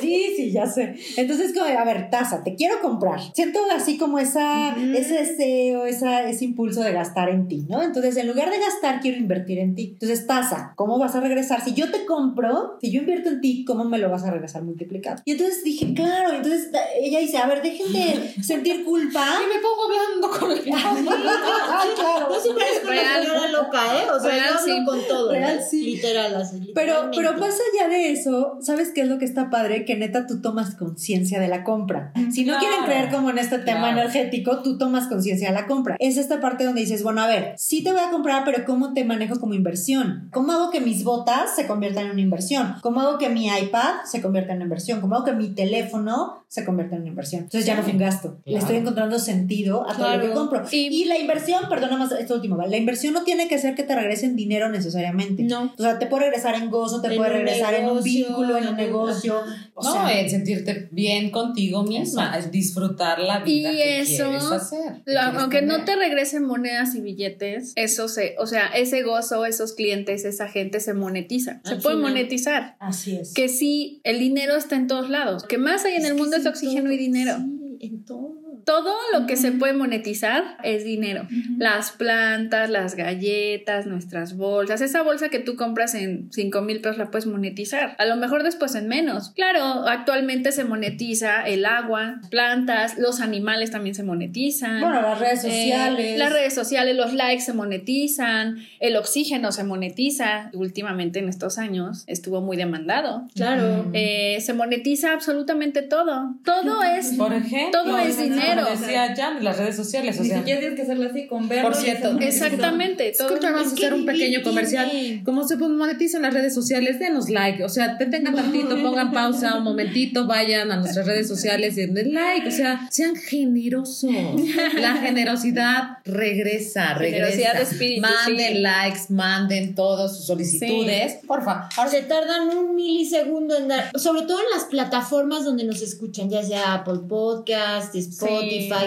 [0.00, 0.94] Sí, sí, ya sé.
[1.16, 3.18] Entonces, como, a ver, tasa, te quiero comprar.
[3.34, 7.82] Siento así como esa, ese deseo, esa, ese impulso de gastar en ti, ¿no?
[7.82, 9.90] Entonces, en lugar de gastar, quiero invertir en ti.
[9.94, 11.64] Entonces, tasa, ¿cómo vas a regresar?
[11.64, 14.62] Si yo te compro, si yo invierto en ti, ¿cómo me lo vas a regresar
[14.62, 15.22] multiplicado?
[15.24, 16.70] Y entonces dije, claro, entonces
[17.00, 19.24] ella dice, a ver, dejen de sentir culpa.
[19.42, 22.28] Y me pongo hablando con el Ah, claro.
[22.28, 24.10] No siempre es con la señora loca, ¿eh?
[24.10, 24.84] O sea, Real, yo hablo sí.
[24.84, 25.32] con todo.
[25.32, 25.62] Real, ¿eh?
[25.68, 25.82] sí.
[25.82, 28.27] Literal, así, Pero, pero más allá de eso,
[28.60, 29.84] ¿sabes qué es lo que está padre?
[29.84, 32.12] Que neta tú tomas conciencia de la compra.
[32.32, 32.60] Si no Claro.
[32.60, 34.00] quieren creer como en este tema Claro.
[34.00, 35.96] energético, tú tomas conciencia de la compra.
[35.98, 38.92] Es esta parte donde dices, bueno, a ver, sí te voy a comprar, pero ¿cómo
[38.94, 40.28] te manejo como inversión?
[40.32, 42.74] ¿Cómo hago que mis botas se conviertan en una inversión?
[42.82, 45.00] ¿Cómo hago que mi iPad se convierta en una inversión?
[45.00, 47.42] ¿Cómo hago que mi teléfono se convierta en una inversión?
[47.44, 48.40] Entonces ya no fue un gasto.
[48.44, 50.62] Le estoy encontrando sentido a todo lo que compro.
[50.70, 52.70] Y- Y, la inversión, perdona más esto último, ¿vale?
[52.70, 55.42] la inversión no tiene que ser que te regresen dinero necesariamente.
[55.44, 55.72] No.
[55.78, 58.56] O sea, te puede regresar en gozo, te En puede regresar en un negocio, vínculo,
[58.56, 59.40] en un en un- negocio.
[59.80, 64.24] O No, sea, en sentirte bien contigo misma, es disfrutar la vida Y que eso,
[64.24, 65.02] quieres hacer.
[65.06, 69.74] que aunque no te regresen monedas y billetes, eso se, o sea, ese gozo, esos
[69.74, 72.76] clientes, esa gente se monetiza, se puede monetizar.
[72.80, 73.34] Así es.
[73.34, 75.44] Que sí, el dinero está en todos lados.
[75.44, 77.36] Que más hay en el mundo es oxígeno y dinero.
[77.38, 78.37] Sí, en todo.
[78.64, 81.26] Todo lo que se puede monetizar es dinero.
[81.58, 84.80] Las plantas, las galletas, nuestras bolsas.
[84.80, 87.94] Esa bolsa que tú compras en 5 mil pesos la puedes monetizar.
[87.98, 89.30] A lo mejor después en menos.
[89.30, 94.80] Claro, actualmente se monetiza el agua, plantas, los animales también se monetizan.
[94.80, 96.18] Bueno, las redes Eh, sociales.
[96.18, 100.50] las redes sociales, los likes se monetizan, el oxígeno se monetiza.
[100.52, 103.26] Últimamente en estos años estuvo muy demandado.
[103.34, 103.86] Claro.
[103.92, 106.34] Eh, se monetiza absolutamente todo.
[106.44, 108.18] Todo es Por ejemplo, Todo es
[108.56, 111.48] como decía Jan, las redes sociales, o Ni sea, siquiera tienes que hacerlo así con
[111.48, 111.70] verlo.
[111.70, 113.28] Por cierto, exactamente todo.
[113.28, 114.90] Escucha, vamos a hacer un pequeño comercial.
[115.24, 117.64] Como se monetizan las redes sociales, denos like.
[117.64, 122.14] O sea, detengan tantito, pongan pausa un momentito, vayan a nuestras redes sociales y den
[122.14, 122.48] like.
[122.48, 124.40] O sea, sean generosos.
[124.78, 127.18] La generosidad regresa, regresa.
[127.18, 128.60] Generosidad de espíritu, Manden sí.
[128.60, 131.18] likes, manden todas sus solicitudes.
[131.26, 131.68] Porfa.
[131.76, 136.30] Ahora Se tardan un milisegundo en dar, sobre todo en las plataformas donde nos escuchan,
[136.30, 138.37] ya sea Apple Podcast, Spotify,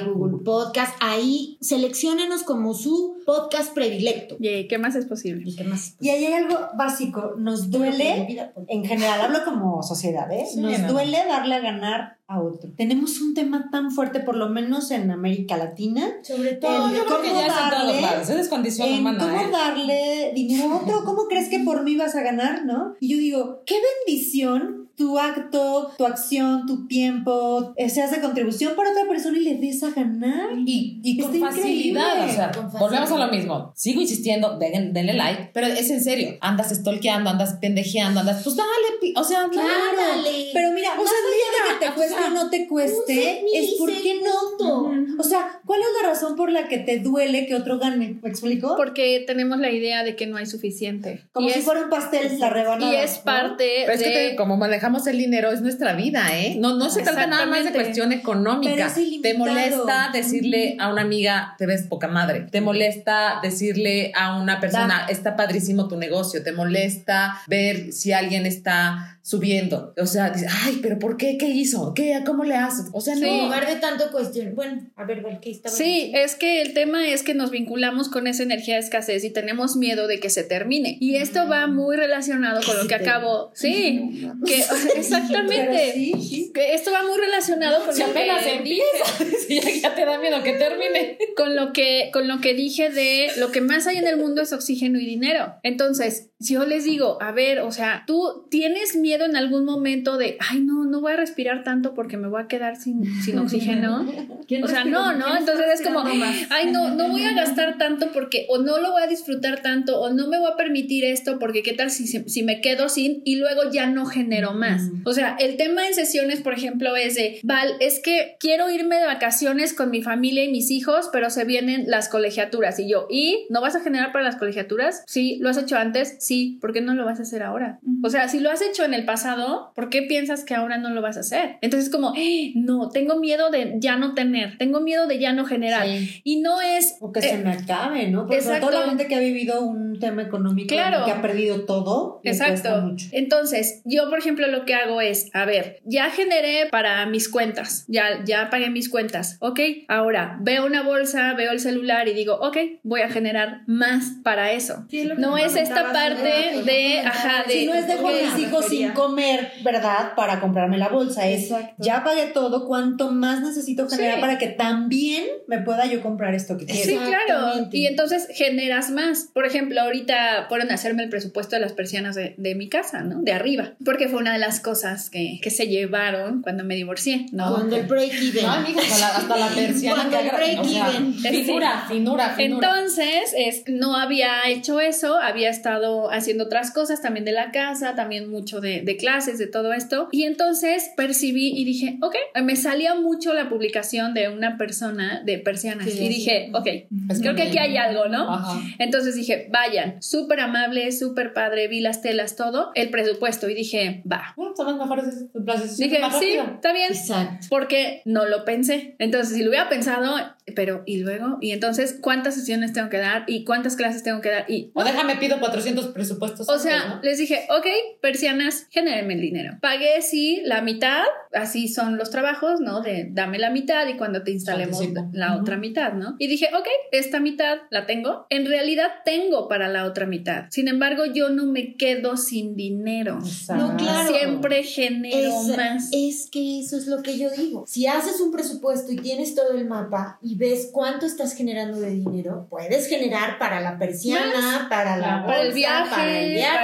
[0.05, 4.37] Google Podcast, ahí selecciónenos como su podcast predilecto.
[4.39, 5.43] Yay, ¿Qué más es posible?
[5.45, 5.95] ¿Y qué más?
[5.99, 7.33] Y ahí hay algo básico.
[7.37, 10.45] Nos duele, en general, hablo como sociedad, ¿eh?
[10.57, 10.93] Nos no.
[10.93, 12.71] duele darle a ganar a otro.
[12.77, 16.87] Tenemos un tema tan fuerte, por lo menos en América Latina, Sobre todo.
[16.87, 18.41] No, yo creo que ¿Cómo ya es en todos darle?
[18.41, 19.49] Es condición en humana, cómo ¿eh?
[19.51, 22.93] darle dinero a otro, ¿cómo crees que por mí vas a ganar, no?
[22.99, 23.75] Y yo digo, qué
[24.05, 29.41] bendición tu acto, tu acción, tu tiempo, eh, seas de contribución para otra persona y
[29.41, 30.49] le des a ganar.
[30.65, 32.31] Y, y con facilidad, increíble.
[32.31, 33.71] o sea, Con volvemos a lo mismo.
[33.75, 36.37] Sigo insistiendo, den- denle like, pero es en serio.
[36.41, 39.67] Andas stalkeando, andas pendejeando, andas, pues dale, o sea, Claro.
[39.97, 40.49] dale.
[40.53, 44.81] Pero mira, allá de que te cueste no te cueste, es por qué no.
[44.81, 45.19] milisegundo.
[45.19, 48.17] O sea, ¿cuál es la razón por la que te duele que otro gane?
[48.21, 48.75] ¿Me explico?
[48.77, 51.23] Porque tenemos la idea de que no hay suficiente.
[51.31, 52.91] Como y si es, fuera un pastel la rebanada.
[52.91, 53.23] y es ¿no?
[53.23, 54.05] parte Pero es de...
[54.05, 56.55] que te- como manejamos el dinero, es nuestra vida, ¿eh?
[56.59, 58.71] No, no se trata nada más de cuestión económica.
[58.73, 62.47] Pero es te molesta decirle a una amiga, te ves poca madre.
[62.51, 66.43] Te molesta decirle a una persona, está padrísimo tu negocio.
[66.43, 69.93] Te molesta ver si alguien está subiendo.
[70.01, 71.37] O sea, dices, ay, pero ¿por qué?
[71.37, 71.93] ¿Qué hizo?
[71.93, 72.00] ¿Qué?
[72.25, 72.87] ¿Cómo le haces?
[72.93, 73.25] O sea, Sí.
[73.25, 73.43] En no.
[73.45, 74.55] lugar de tanto cuestión.
[74.55, 78.27] Bueno, a ver, ¿qué estaba Sí, es que el tema es que nos vinculamos con
[78.27, 80.97] esa energía de escasez y tenemos miedo de que se termine.
[80.99, 83.51] Y esto va muy relacionado con lo que acabo.
[83.53, 84.63] Sí, que
[84.95, 85.93] exactamente.
[85.93, 86.51] Sí.
[86.53, 88.85] Que esto va muy relacionado con Si lo apenas que empieza,
[89.47, 91.17] si ya, ya te da miedo que termine.
[91.35, 94.41] con lo que con lo que dije de lo que más hay en el mundo
[94.41, 95.55] es oxígeno y dinero.
[95.63, 100.37] Entonces, yo les digo, a ver, o sea, tú tienes miedo en algún momento de,
[100.39, 104.05] ay, no, no voy a respirar tanto porque me voy a quedar sin, sin oxígeno.
[104.47, 105.25] ¿Quién O sea, no, ¿no?
[105.25, 106.03] ¿Quién Entonces es como,
[106.49, 109.99] ay, no, no voy a gastar tanto porque o no lo voy a disfrutar tanto
[109.99, 113.21] o no me voy a permitir esto porque qué tal si, si me quedo sin
[113.23, 114.83] y luego ya no genero más.
[115.05, 118.97] O sea, el tema en sesiones, por ejemplo, es de, Val, es que quiero irme
[118.97, 123.07] de vacaciones con mi familia y mis hijos, pero se vienen las colegiaturas y yo,
[123.09, 125.03] ¿y no vas a generar para las colegiaturas?
[125.07, 126.15] Sí, ¿lo has hecho antes?
[126.19, 126.30] Sí,
[126.61, 127.79] ¿por qué no lo vas a hacer ahora?
[128.03, 130.89] O sea, si lo has hecho en el pasado, ¿por qué piensas que ahora no
[130.89, 131.57] lo vas a hacer?
[131.61, 135.45] Entonces como, "Eh, no, tengo miedo de ya no tener, tengo miedo de ya no
[135.45, 135.85] generar.
[135.87, 136.21] Sí.
[136.23, 136.95] Y no es...
[137.01, 138.21] O que eh, se me acabe, ¿no?
[138.21, 138.71] Porque exacto.
[138.71, 141.05] la gente que ha vivido un tema económico Claro.
[141.05, 142.81] que ha perdido todo, Exacto.
[142.81, 143.07] mucho.
[143.11, 147.85] Entonces, yo, por ejemplo, lo que hago es, a ver, ya generé para mis cuentas,
[147.87, 149.59] ya, ya pagué mis cuentas, ¿ok?
[149.87, 154.51] Ahora veo una bolsa, veo el celular y digo, ok, voy a generar más para
[154.51, 154.85] eso.
[154.89, 156.63] Sí, No es esta parte ¿no?
[156.63, 157.53] de, ajá, de...
[157.53, 160.13] Si no es dejo a mis hijos sin comer, ¿verdad?
[160.15, 161.27] Para comprarme la bolsa.
[161.27, 161.73] Es Exacto.
[161.79, 164.21] ya pagué todo, ¿cuánto más necesito generar Sí.
[164.21, 166.83] para que también me pueda yo comprar esto que quiero?
[166.89, 167.67] Sí, claro.
[167.71, 169.29] Y entonces generas más.
[169.33, 173.01] Por ejemplo, ahorita fueron a hacerme el presupuesto de las persianas de, de mi casa,
[173.01, 173.21] ¿no?
[173.21, 173.71] De arriba.
[173.83, 177.53] Porque fue una de las cosas que, que se llevaron cuando me divorcié, ¿no?
[177.55, 178.43] Cuando el break even.
[178.45, 180.87] No, amiga, hasta la, hasta la persiana Cuando el agra- break o sea.
[181.31, 182.67] Finura, finura, finura.
[182.69, 187.95] Entonces, es, no había hecho eso, había estado haciendo otras cosas también de la casa,
[187.95, 190.09] también mucho de, de clases, de todo esto.
[190.11, 195.39] Y entonces percibí y dije, ok, me salía mucho la publicación de una persona de
[195.39, 195.89] persianas.
[195.89, 196.67] Sí, y dije, ok,
[197.09, 198.31] Es creo que aquí hay algo, ¿no?
[198.31, 198.59] Ajá.
[198.79, 203.49] Entonces dije, vayan, súper amable, súper padre, vi las telas, todo, el presupuesto.
[203.49, 204.33] Y dije, va.
[204.35, 207.47] Bueno, son las mejores las Dije, sí, está bien Exacto.
[207.49, 208.95] porque no lo pensé.
[208.99, 210.15] Entonces, si lo hubiera pensado,
[210.55, 211.37] pero ¿y luego?
[211.41, 213.23] Y entonces, ¿cuántas sesiones tengo que dar?
[213.27, 214.45] ¿Y cuántas clases tengo que dar?
[214.49, 216.49] Y, O déjame pido 400 presupuestos.
[216.49, 216.99] o sea, ¿no?
[217.03, 217.65] les dije, ok,
[218.01, 219.57] persianas, genérenme el dinero.
[219.61, 222.81] Pagué, sí, la mitad, así son los trabajos, ¿no?
[222.81, 225.09] De dame la mitad y cuando te instalemos Anticipo.
[225.13, 226.15] la otra mitad, ¿no?
[226.19, 228.25] Y dije, ok, esta mitad la tengo.
[228.29, 230.45] En realidad tengo para la otra mitad.
[230.49, 233.19] Sin embargo, yo no me quedo sin dinero.
[233.55, 234.09] No, claro.
[234.13, 235.89] Siempre genero Es, más.
[235.91, 237.65] es que eso es lo que yo digo.
[237.67, 241.91] Si haces un presupuesto y tienes todo el mapa y ves cuánto estás generando de
[241.91, 246.57] dinero, puedes generar para la persiana, para la Para el bolsa, viaje, para el viaje,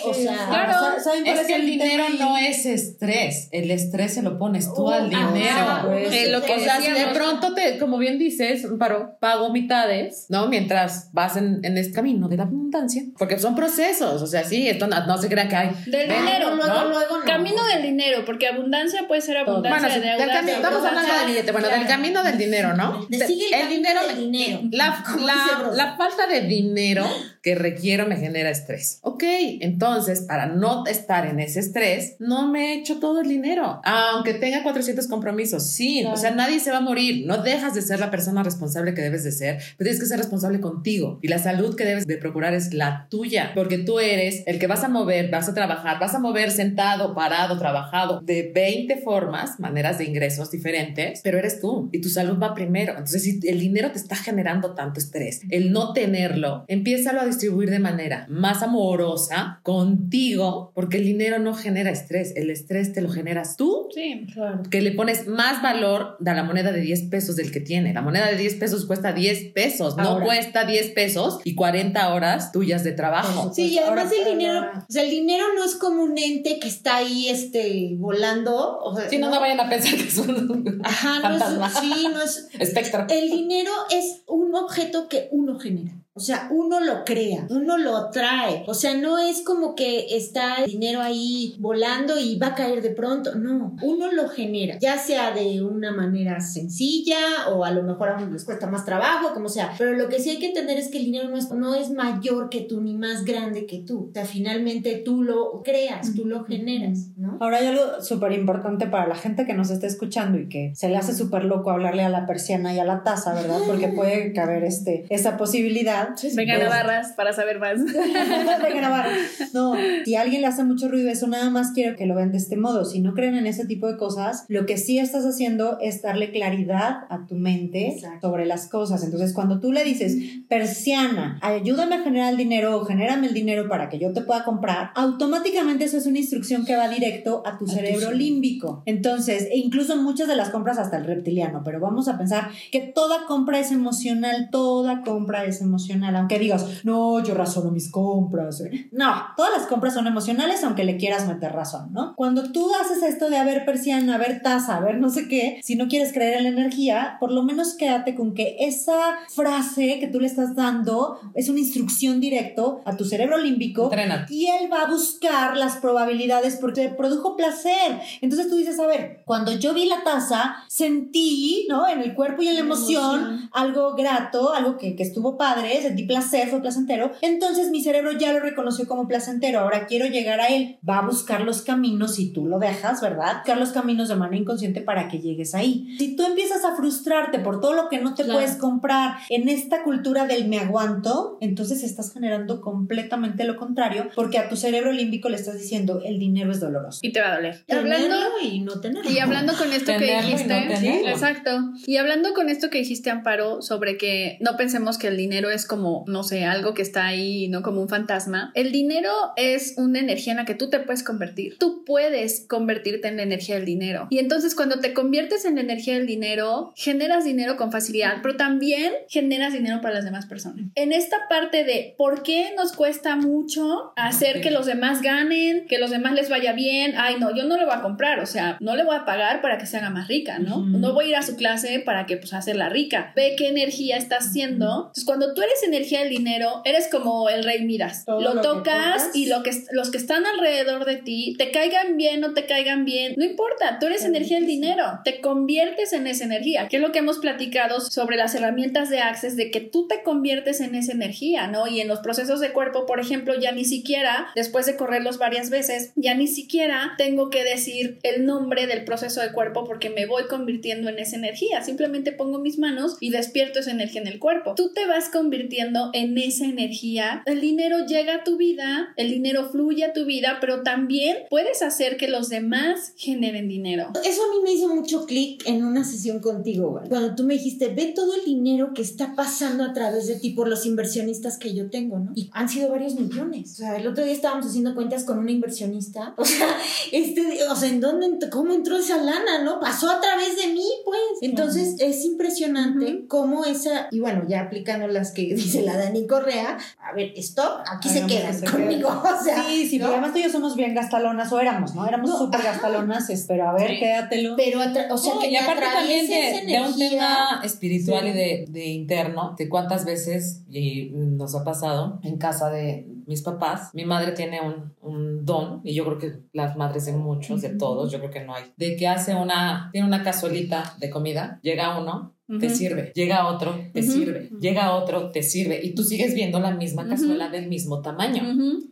[0.00, 0.72] para- o sí, sea, claro.
[0.72, 3.48] ¿Saben- ¿Saben cuál Es que el dinero no es estrés.
[3.52, 5.80] El estrés se lo pones tú Oh, al dinero.
[5.86, 9.50] pues, Eh, lo que o sea, si de pronto te, como bien dices, paro, pago
[9.52, 10.48] mitades, ¿no?
[10.48, 13.02] Mientras vas en, en este camino de la abundancia.
[13.18, 14.22] Porque son procesos.
[14.22, 15.68] O sea, sí, esto no, no se crean que hay.
[15.86, 16.88] Del Ven, dinero, luego, ¿no?
[16.88, 17.24] luego no.
[17.24, 20.34] Camino del dinero, porque abundancia puede ser abundancia Bueno, sí, de del deuda.
[20.40, 21.52] cami- de estamos abundancia- hablando del billete.
[21.52, 23.06] Bueno, del camino del dinero, ¿no?
[23.10, 23.68] El,
[24.16, 24.60] dinero.
[24.72, 27.06] La, la falta de dinero
[27.42, 28.98] que requiero me genera estrés.
[29.02, 29.24] Ok,
[29.60, 33.80] entonces para no estar en ese estrés, no me echo todo el dinero.
[33.84, 37.26] Aunque tenga 400 compromisos, sí, o sea, nadie se va a morir.
[37.26, 40.18] No dejas de ser la persona responsable que debes de ser, pero tienes que ser
[40.18, 41.18] responsable contigo.
[41.22, 44.66] Y la salud que debes de procurar es la tuya, porque tú eres el que
[44.66, 49.58] vas a mover, vas a trabajar, vas a mover sentado, parado, trabajado, de 20 formas,
[49.58, 52.92] maneras de ingresos diferentes, pero eres tú y tu salud va primero.
[52.92, 57.70] Entonces, si el dinero te está generando tanto estrés, el no tenerlo, empiézalo a distribuir
[57.70, 63.08] de manera más amorosa contigo, porque el dinero no genera estrés, el estrés te lo
[63.10, 64.26] generas tú, Sí.
[64.32, 64.62] Claro.
[64.70, 67.92] que le pones más valor a la moneda de 10 pesos del que tiene.
[67.92, 70.24] La moneda de 10 pesos cuesta 10 pesos, no Ahora.
[70.26, 73.52] cuesta 10 pesos y 40 horas tuyas de trabajo.
[73.54, 76.58] Sí, y además Ahora, el dinero, o sea, el dinero no es como un ente
[76.60, 78.78] que está ahí, este, volando.
[78.78, 82.08] O sea, Si no, no vayan a pensar que es un Ajá, no es, sí,
[82.12, 83.06] no es, espectro.
[83.08, 85.92] El dinero es un objeto que uno genera.
[86.20, 88.64] O sea, uno lo crea, uno lo trae.
[88.66, 92.82] O sea, no es como que está el dinero ahí volando y va a caer
[92.82, 93.36] de pronto.
[93.36, 98.16] No, uno lo genera, ya sea de una manera sencilla o a lo mejor a
[98.18, 99.72] uno les cuesta más trabajo, como sea.
[99.78, 101.90] Pero lo que sí hay que entender es que el dinero no es, no es
[101.90, 104.08] mayor que tú ni más grande que tú.
[104.10, 107.38] O sea, finalmente tú lo creas, tú lo generas, ¿no?
[107.40, 110.90] Ahora hay algo súper importante para la gente que nos está escuchando y que se
[110.90, 113.60] le hace súper loco hablarle a la persiana y a la taza, ¿verdad?
[113.66, 116.09] Porque puede caber este, esa posibilidad.
[116.34, 117.84] Vengan a Pues- barras para saber más.
[117.84, 119.08] de grabar.
[119.52, 122.32] No, si a alguien le hace mucho ruido eso, nada más quiero que lo vean
[122.32, 122.84] de este modo.
[122.84, 126.30] Si no creen en ese tipo de cosas, lo que sí estás haciendo es darle
[126.32, 128.28] claridad a tu mente Exacto.
[128.28, 129.02] sobre las cosas.
[129.04, 130.16] Entonces, cuando tú le dices,
[130.48, 134.44] persiana, ayúdame a generar el dinero o genérame el dinero para que yo te pueda
[134.44, 138.16] comprar, automáticamente eso es una instrucción que va directo a tu cerebro cerebro.
[138.18, 138.82] límbico.
[138.86, 142.80] Entonces, e incluso muchas de las compras hasta el reptiliano, pero vamos a pensar que
[142.80, 145.80] toda compra es emocional, toda compra es emocional,
[146.16, 148.60] aunque digas, no, yo razono mis compras.
[148.60, 148.88] eh".
[148.92, 152.14] No, todas las compras son emocionales, aunque le quieras meter razón, ¿no?
[152.16, 155.88] Cuando tú haces esto de haber persiana, haber taza, haber no sé qué, si no
[155.88, 158.94] quieres creer en la energía, por lo menos quédate con que esa
[159.28, 164.32] frase que tú le estás dando es una instrucción directo a tu cerebro límbico Entrénate.
[164.34, 168.00] y él va a buscar las probabilidades porque produjo placer.
[168.20, 171.88] Entonces tú dices, a ver, cuando yo vi la taza, sentí, ¿no?
[171.88, 176.04] En el cuerpo y en la emoción, algo grato, algo que, que estuvo padre, sentí
[176.04, 177.12] placer, fue placentero.
[177.22, 179.60] Entonces mi cerebro ya lo reconoció como placentero.
[179.60, 180.78] Ahora quiero llegar a él.
[180.88, 183.36] Va a buscar los caminos si tú lo dejas, ¿verdad?
[183.38, 185.94] Buscar los caminos de manera inconsciente para que llegues ahí.
[185.98, 188.38] Si tú empiezas a frustrarte por todo lo que no te Claro.
[188.40, 194.38] puedes comprar en esta cultura del me aguanto, entonces estás generando completamente lo contrario porque
[194.38, 197.00] a tu cerebro límbico le estás diciendo el dinero es doloroso.
[197.02, 197.64] Y te va a doler.
[197.70, 199.10] Hablando, y no tenerlo.
[199.10, 201.50] y hablando con esto que Tenerlo y no dijiste, exacto.
[201.86, 205.66] Y hablando con esto que dijiste, Amparo, sobre que no pensemos que el dinero es
[205.70, 208.50] como, no sé, algo que está ahí, no como un fantasma.
[208.54, 211.58] El dinero es una energía en la que tú te puedes convertir.
[211.58, 214.08] Tú puedes convertirte en la energía del dinero.
[214.10, 218.36] Y entonces cuando te conviertes en la energía del dinero, generas dinero con facilidad, pero
[218.36, 220.66] también generas dinero para las demás personas.
[220.74, 225.78] En esta parte de por qué nos cuesta mucho hacer que los demás ganen, que
[225.78, 228.58] los demás les vaya bien, ay no, yo no le voy a comprar, o sea,
[228.60, 230.66] no le voy a pagar para que se haga más rica, ¿no?
[230.66, 233.12] No voy a ir a su clase para que pues hacerla rica.
[233.14, 234.88] Ve qué energía está haciendo.
[234.88, 237.60] Entonces, cuando tú eres energía del dinero, eres como el rey.
[238.06, 239.10] Todo lo, lo que tocas tocas.
[239.14, 242.84] y lo que los que están alrededor de ti, te caigan bien o te caigan
[242.84, 246.82] bien, no importa, tú eres energía del dinero, te conviertes en esa energía, que es
[246.82, 250.74] lo que hemos platicado sobre las herramientas de Access, de que tú te conviertes en
[250.74, 251.66] esa energía, ¿no?
[251.66, 255.50] Y en los procesos de cuerpo, por ejemplo, ya ni siquiera, después de correrlos varias
[255.50, 260.06] veces, ya ni siquiera tengo que decir el nombre del proceso de cuerpo porque me
[260.06, 264.18] voy convirtiendo en esa energía, simplemente pongo mis manos y despierto esa energía en el
[264.18, 264.54] cuerpo.
[264.56, 265.49] Tú te vas convirtiendo
[265.92, 270.38] en esa energía, el dinero llega a tu vida, el dinero fluye a tu vida,
[270.40, 273.92] pero también puedes hacer que los demás generen dinero.
[274.04, 276.80] Eso a mí me hizo mucho clic en una sesión contigo.
[276.88, 280.30] Cuando tú me dijiste, ve todo el dinero que está pasando a través de ti
[280.30, 282.12] por los inversionistas que yo tengo, ¿no?
[282.14, 283.52] Y han sido varios millones.
[283.52, 286.14] O sea, el otro día estábamos haciendo cuentas con una inversionista.
[286.20, 286.48] O sea,
[286.92, 289.58] este, o sea, ¿en dónde, cómo entró esa lana, no?
[289.58, 291.00] Pasó a través de mí, pues.
[291.22, 296.58] Entonces, es impresionante cómo esa, y bueno, ya aplicando las que dice la Dani Correa,
[296.82, 298.88] a ver, stop, aquí se Hagamos quedan que se conmigo.
[299.20, 299.84] O sea, Sí, sí, ¿no?
[299.86, 301.86] porque además tú y yo somos bien gastalonas, o éramos, ¿no?
[301.86, 303.78] Éramos No, súper gastalonas, pero a ver, Sí.
[303.80, 304.34] quédatelo.
[304.36, 308.08] Pero, o sea, No, que y aparte también de, de un tema espiritual Sí.
[308.08, 313.22] y de, de interno, de cuántas veces, y nos ha pasado en casa de mis
[313.22, 317.42] papás, mi madre tiene un, un don, y yo creo que las madres de muchos,
[317.42, 320.90] de todos, yo creo que no hay, de que hace una, tiene una cazuelita de
[320.90, 325.82] comida, llega uno, te sirve, llega otro, te sirve, llega otro, te sirve, y tú
[325.82, 328.22] sigues viendo la misma cazuela del mismo tamaño.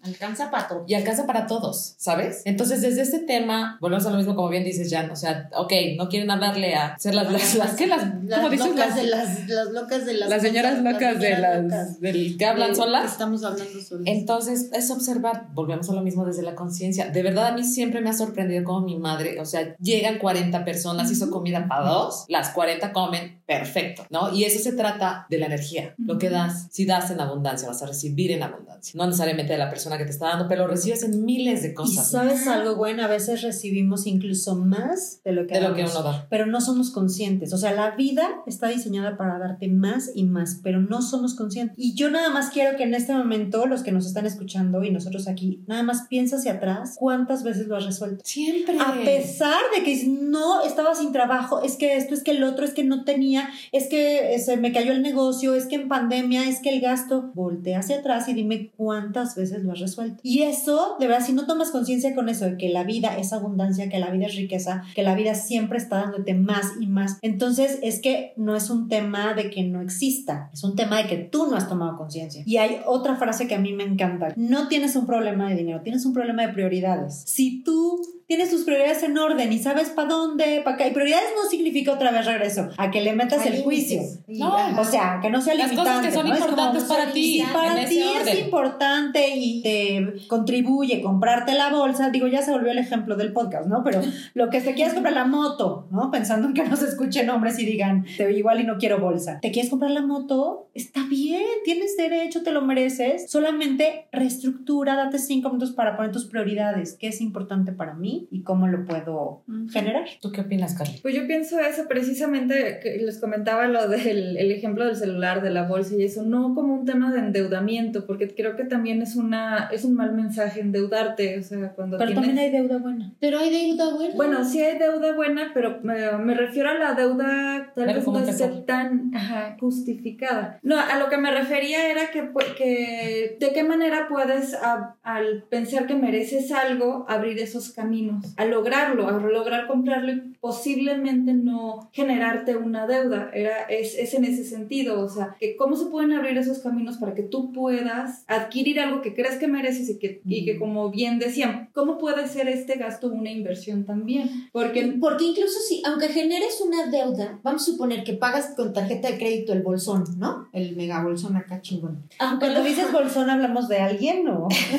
[0.03, 0.85] Alcanza pato.
[0.87, 2.43] Y alcanza para todos, ¿sabes?
[2.45, 5.11] Entonces, desde este tema, volvemos a lo mismo, como bien dices, Jan.
[5.11, 7.87] O sea, ok, no quieren hablarle a ser las, las, las, ¿qué?
[7.87, 8.69] Las, Las ¿cómo dices?
[8.69, 12.01] locas Las, de las, las locas de las las señoras locas de señoras las, locas.
[12.01, 13.13] del que hablan De- solas.
[13.13, 14.05] Estamos hablando solas.
[14.07, 17.09] Entonces, es observar, volvemos a lo mismo desde la conciencia.
[17.11, 20.65] De verdad, a mí siempre me ha sorprendido como mi madre, o sea, llegan 40
[20.65, 24.30] personas, hizo comida para dos, las 40 comen, perfecto, ¿no?
[24.32, 26.68] Y eso se trata de la energía, lo que das.
[26.70, 28.92] Si das en abundancia, vas a recibir en abundancia.
[28.94, 31.70] No necesariamente de la persona que te está dando, pero lo recibes en miles de
[31.70, 32.11] Y cosas.
[32.11, 35.96] sabes algo bueno, a veces recibimos incluso más de lo que de lo que damos,
[35.96, 36.26] uno da.
[36.28, 37.53] pero no somos conscientes.
[37.55, 41.74] O sea, la vida está diseñada para darte más y más, pero no somos conscientes.
[41.78, 44.90] Y yo nada más quiero que en este momento, los que nos están escuchando y
[44.90, 48.22] nosotros aquí, nada más piensa hacia atrás cuántas veces lo has resuelto.
[48.26, 48.76] Siempre.
[48.78, 52.66] A pesar de que no estaba sin trabajo, es que esto, es que el otro,
[52.66, 53.38] es que no tenía,
[53.72, 56.80] es que eh, se me cayó el negocio, es que en pandemia, es que el
[56.80, 57.30] gasto.
[57.34, 60.20] Voltea hacia atrás y dime cuántas veces lo has resuelto.
[60.22, 63.32] Y eso, de verdad, si no tomas conciencia con eso, de que la vida es
[63.32, 67.18] abundancia, que la vida es riqueza, que la vida siempre está dándote más y más,
[67.22, 71.09] entonces es que no es un tema de que no exista, es un tema de
[71.09, 72.43] que tú no has tomado conciencia.
[72.47, 74.32] Y hay otra frase que a mí me encanta.
[74.36, 77.22] No tienes un problema de dinero, tienes un problema de prioridades.
[77.26, 80.87] Si tú tienes tus prioridades en orden y sabes para dónde, para acá.
[80.87, 84.03] Y prioridades no significa otra vez regreso, a que le metas el juicio.
[84.26, 85.91] No, O sea, que no sea Las limitante.
[85.91, 86.39] cosas que son ¿no?
[86.39, 87.41] Como, importantes para ti.
[87.41, 92.70] si para ti es importante y te contribuye comprarte la bolsa, digo, ya se volvió
[92.70, 93.83] el ejemplo del podcast, ¿no?
[93.83, 94.03] Pero
[94.35, 96.11] lo que te quieres comprar la moto, ¿no?
[96.11, 99.39] Pensando en que no se escuchen hombres y digan, te igual y no quiero bolsa.
[99.41, 100.68] ¿Te quieres comprar la moto?
[100.74, 103.31] Está bien, tienes derecho, te lo mereces.
[103.31, 108.43] Solamente reestructura, date cinco minutos para poner tus prioridades, qué es importante para mí y
[108.43, 110.07] cómo lo puedo generar.
[110.21, 110.99] ¿Tú qué opinas, Carly?
[111.03, 115.51] Pues yo pienso eso precisamente, que les comentaba lo del el ejemplo del celular, de
[115.51, 119.16] la bolsa y eso, no como un tema de endeudamiento, porque creo que también es,
[119.16, 122.27] una, es un mal mensaje endeudarte, o sea, cuando Pero tienes...
[122.27, 123.12] también hay deuda buena.
[123.21, 124.14] Pero hay deuda buena.
[124.14, 128.05] Bueno, sí hay deuda buena, pero me, me refiero a la deuda tal Pero vez
[128.05, 128.64] ¿cómo no esté empezar?
[128.66, 130.59] tan ajá, justificada.
[130.62, 135.45] No, a lo que me refería era que, que de qué manera puedes, a- al
[135.51, 142.57] pensar que mereces algo, abrir esos caminos, a lograrlo, a lograr comprarlo posiblemente no generarte
[142.57, 143.30] una deuda.
[143.34, 146.99] Era, es, es en ese sentido, o sea, que cómo se pueden abrir esos caminos
[146.99, 150.91] para que tú puedas adquirir algo que crees que mereces y que, y que como
[150.91, 154.49] bien decían, ¿cómo puede ser este gasto una inversión también?
[154.53, 159.11] Porque Porque incluso si, aunque generes una deuda, vamos a suponer que pagas con tarjeta
[159.11, 160.49] de crédito el bolsón, ¿no?
[160.53, 162.05] El mega bolsón acá chingón.
[162.18, 164.49] Aunque Cuando lo- dices bolsón, ¿hablamos de alguien o...?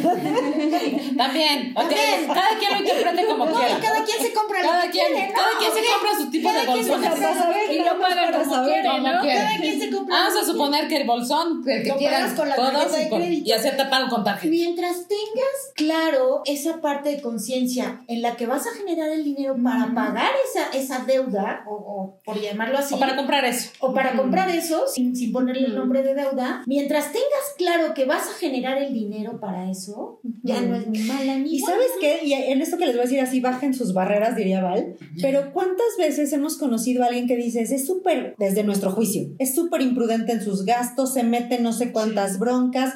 [1.18, 1.74] También.
[1.74, 2.28] También.
[2.28, 3.78] Cada quien lo interprete como No, quiera.
[3.78, 5.40] y cada quien se compra Cada lo que quien, quiere, ¿no?
[5.50, 8.90] Cada quien se compra su tipo de Cada su- Y lo paga como saber, quiere,
[8.90, 9.22] como ¿no?
[9.22, 9.40] quiere.
[9.62, 12.98] Quien se compra Vamos a suponer que el bolsón, el que pagas con la todos
[12.98, 13.50] y, de con- crédito.
[13.50, 14.50] y acepta pago con tarjeta.
[14.50, 19.56] Mientras tengas claro esa parte de conciencia en la que vas a generar el dinero
[19.64, 23.70] para pagar esa, esa deuda, o, o por llamarlo así, O para comprar eso.
[23.80, 28.06] o para comprar eso, sin, sin ponerle el nombre de deuda, mientras tengas claro que
[28.06, 31.56] vas a generar el dinero para eso, ya no es mi mala amiga.
[31.56, 34.36] Y sabes qué, y en esto que les voy a decir así, bajen sus barreras,
[34.36, 38.92] diría Val, pero ¿cuántas veces hemos conocido a alguien que dices, es súper, desde nuestro
[38.92, 42.94] juicio, es súper imprudente en sus gastos, se mete no sé cuántas broncas,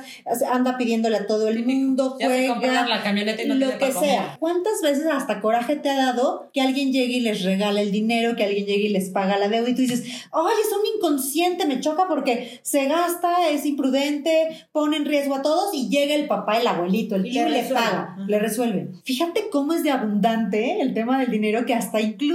[0.52, 4.38] anda pidiéndole a todo el mundo, Ya juega, la camioneta y no lo que sea.
[4.40, 8.36] ¿Cuántas veces hasta coraje te ha dado que alguien llegue y les regala el dinero,
[8.36, 11.66] que alguien llegue y les paga la deuda y tú dices, ay, es un inconsciente,
[11.66, 16.28] me choca porque se gasta, es imprudente, pone en riesgo a todos y llega el
[16.28, 18.26] papá, el abuelito, el tío le y le paga, Ajá.
[18.28, 18.90] le resuelve.
[19.04, 22.33] Fíjate cómo es de abundante el tema del dinero que hasta incluso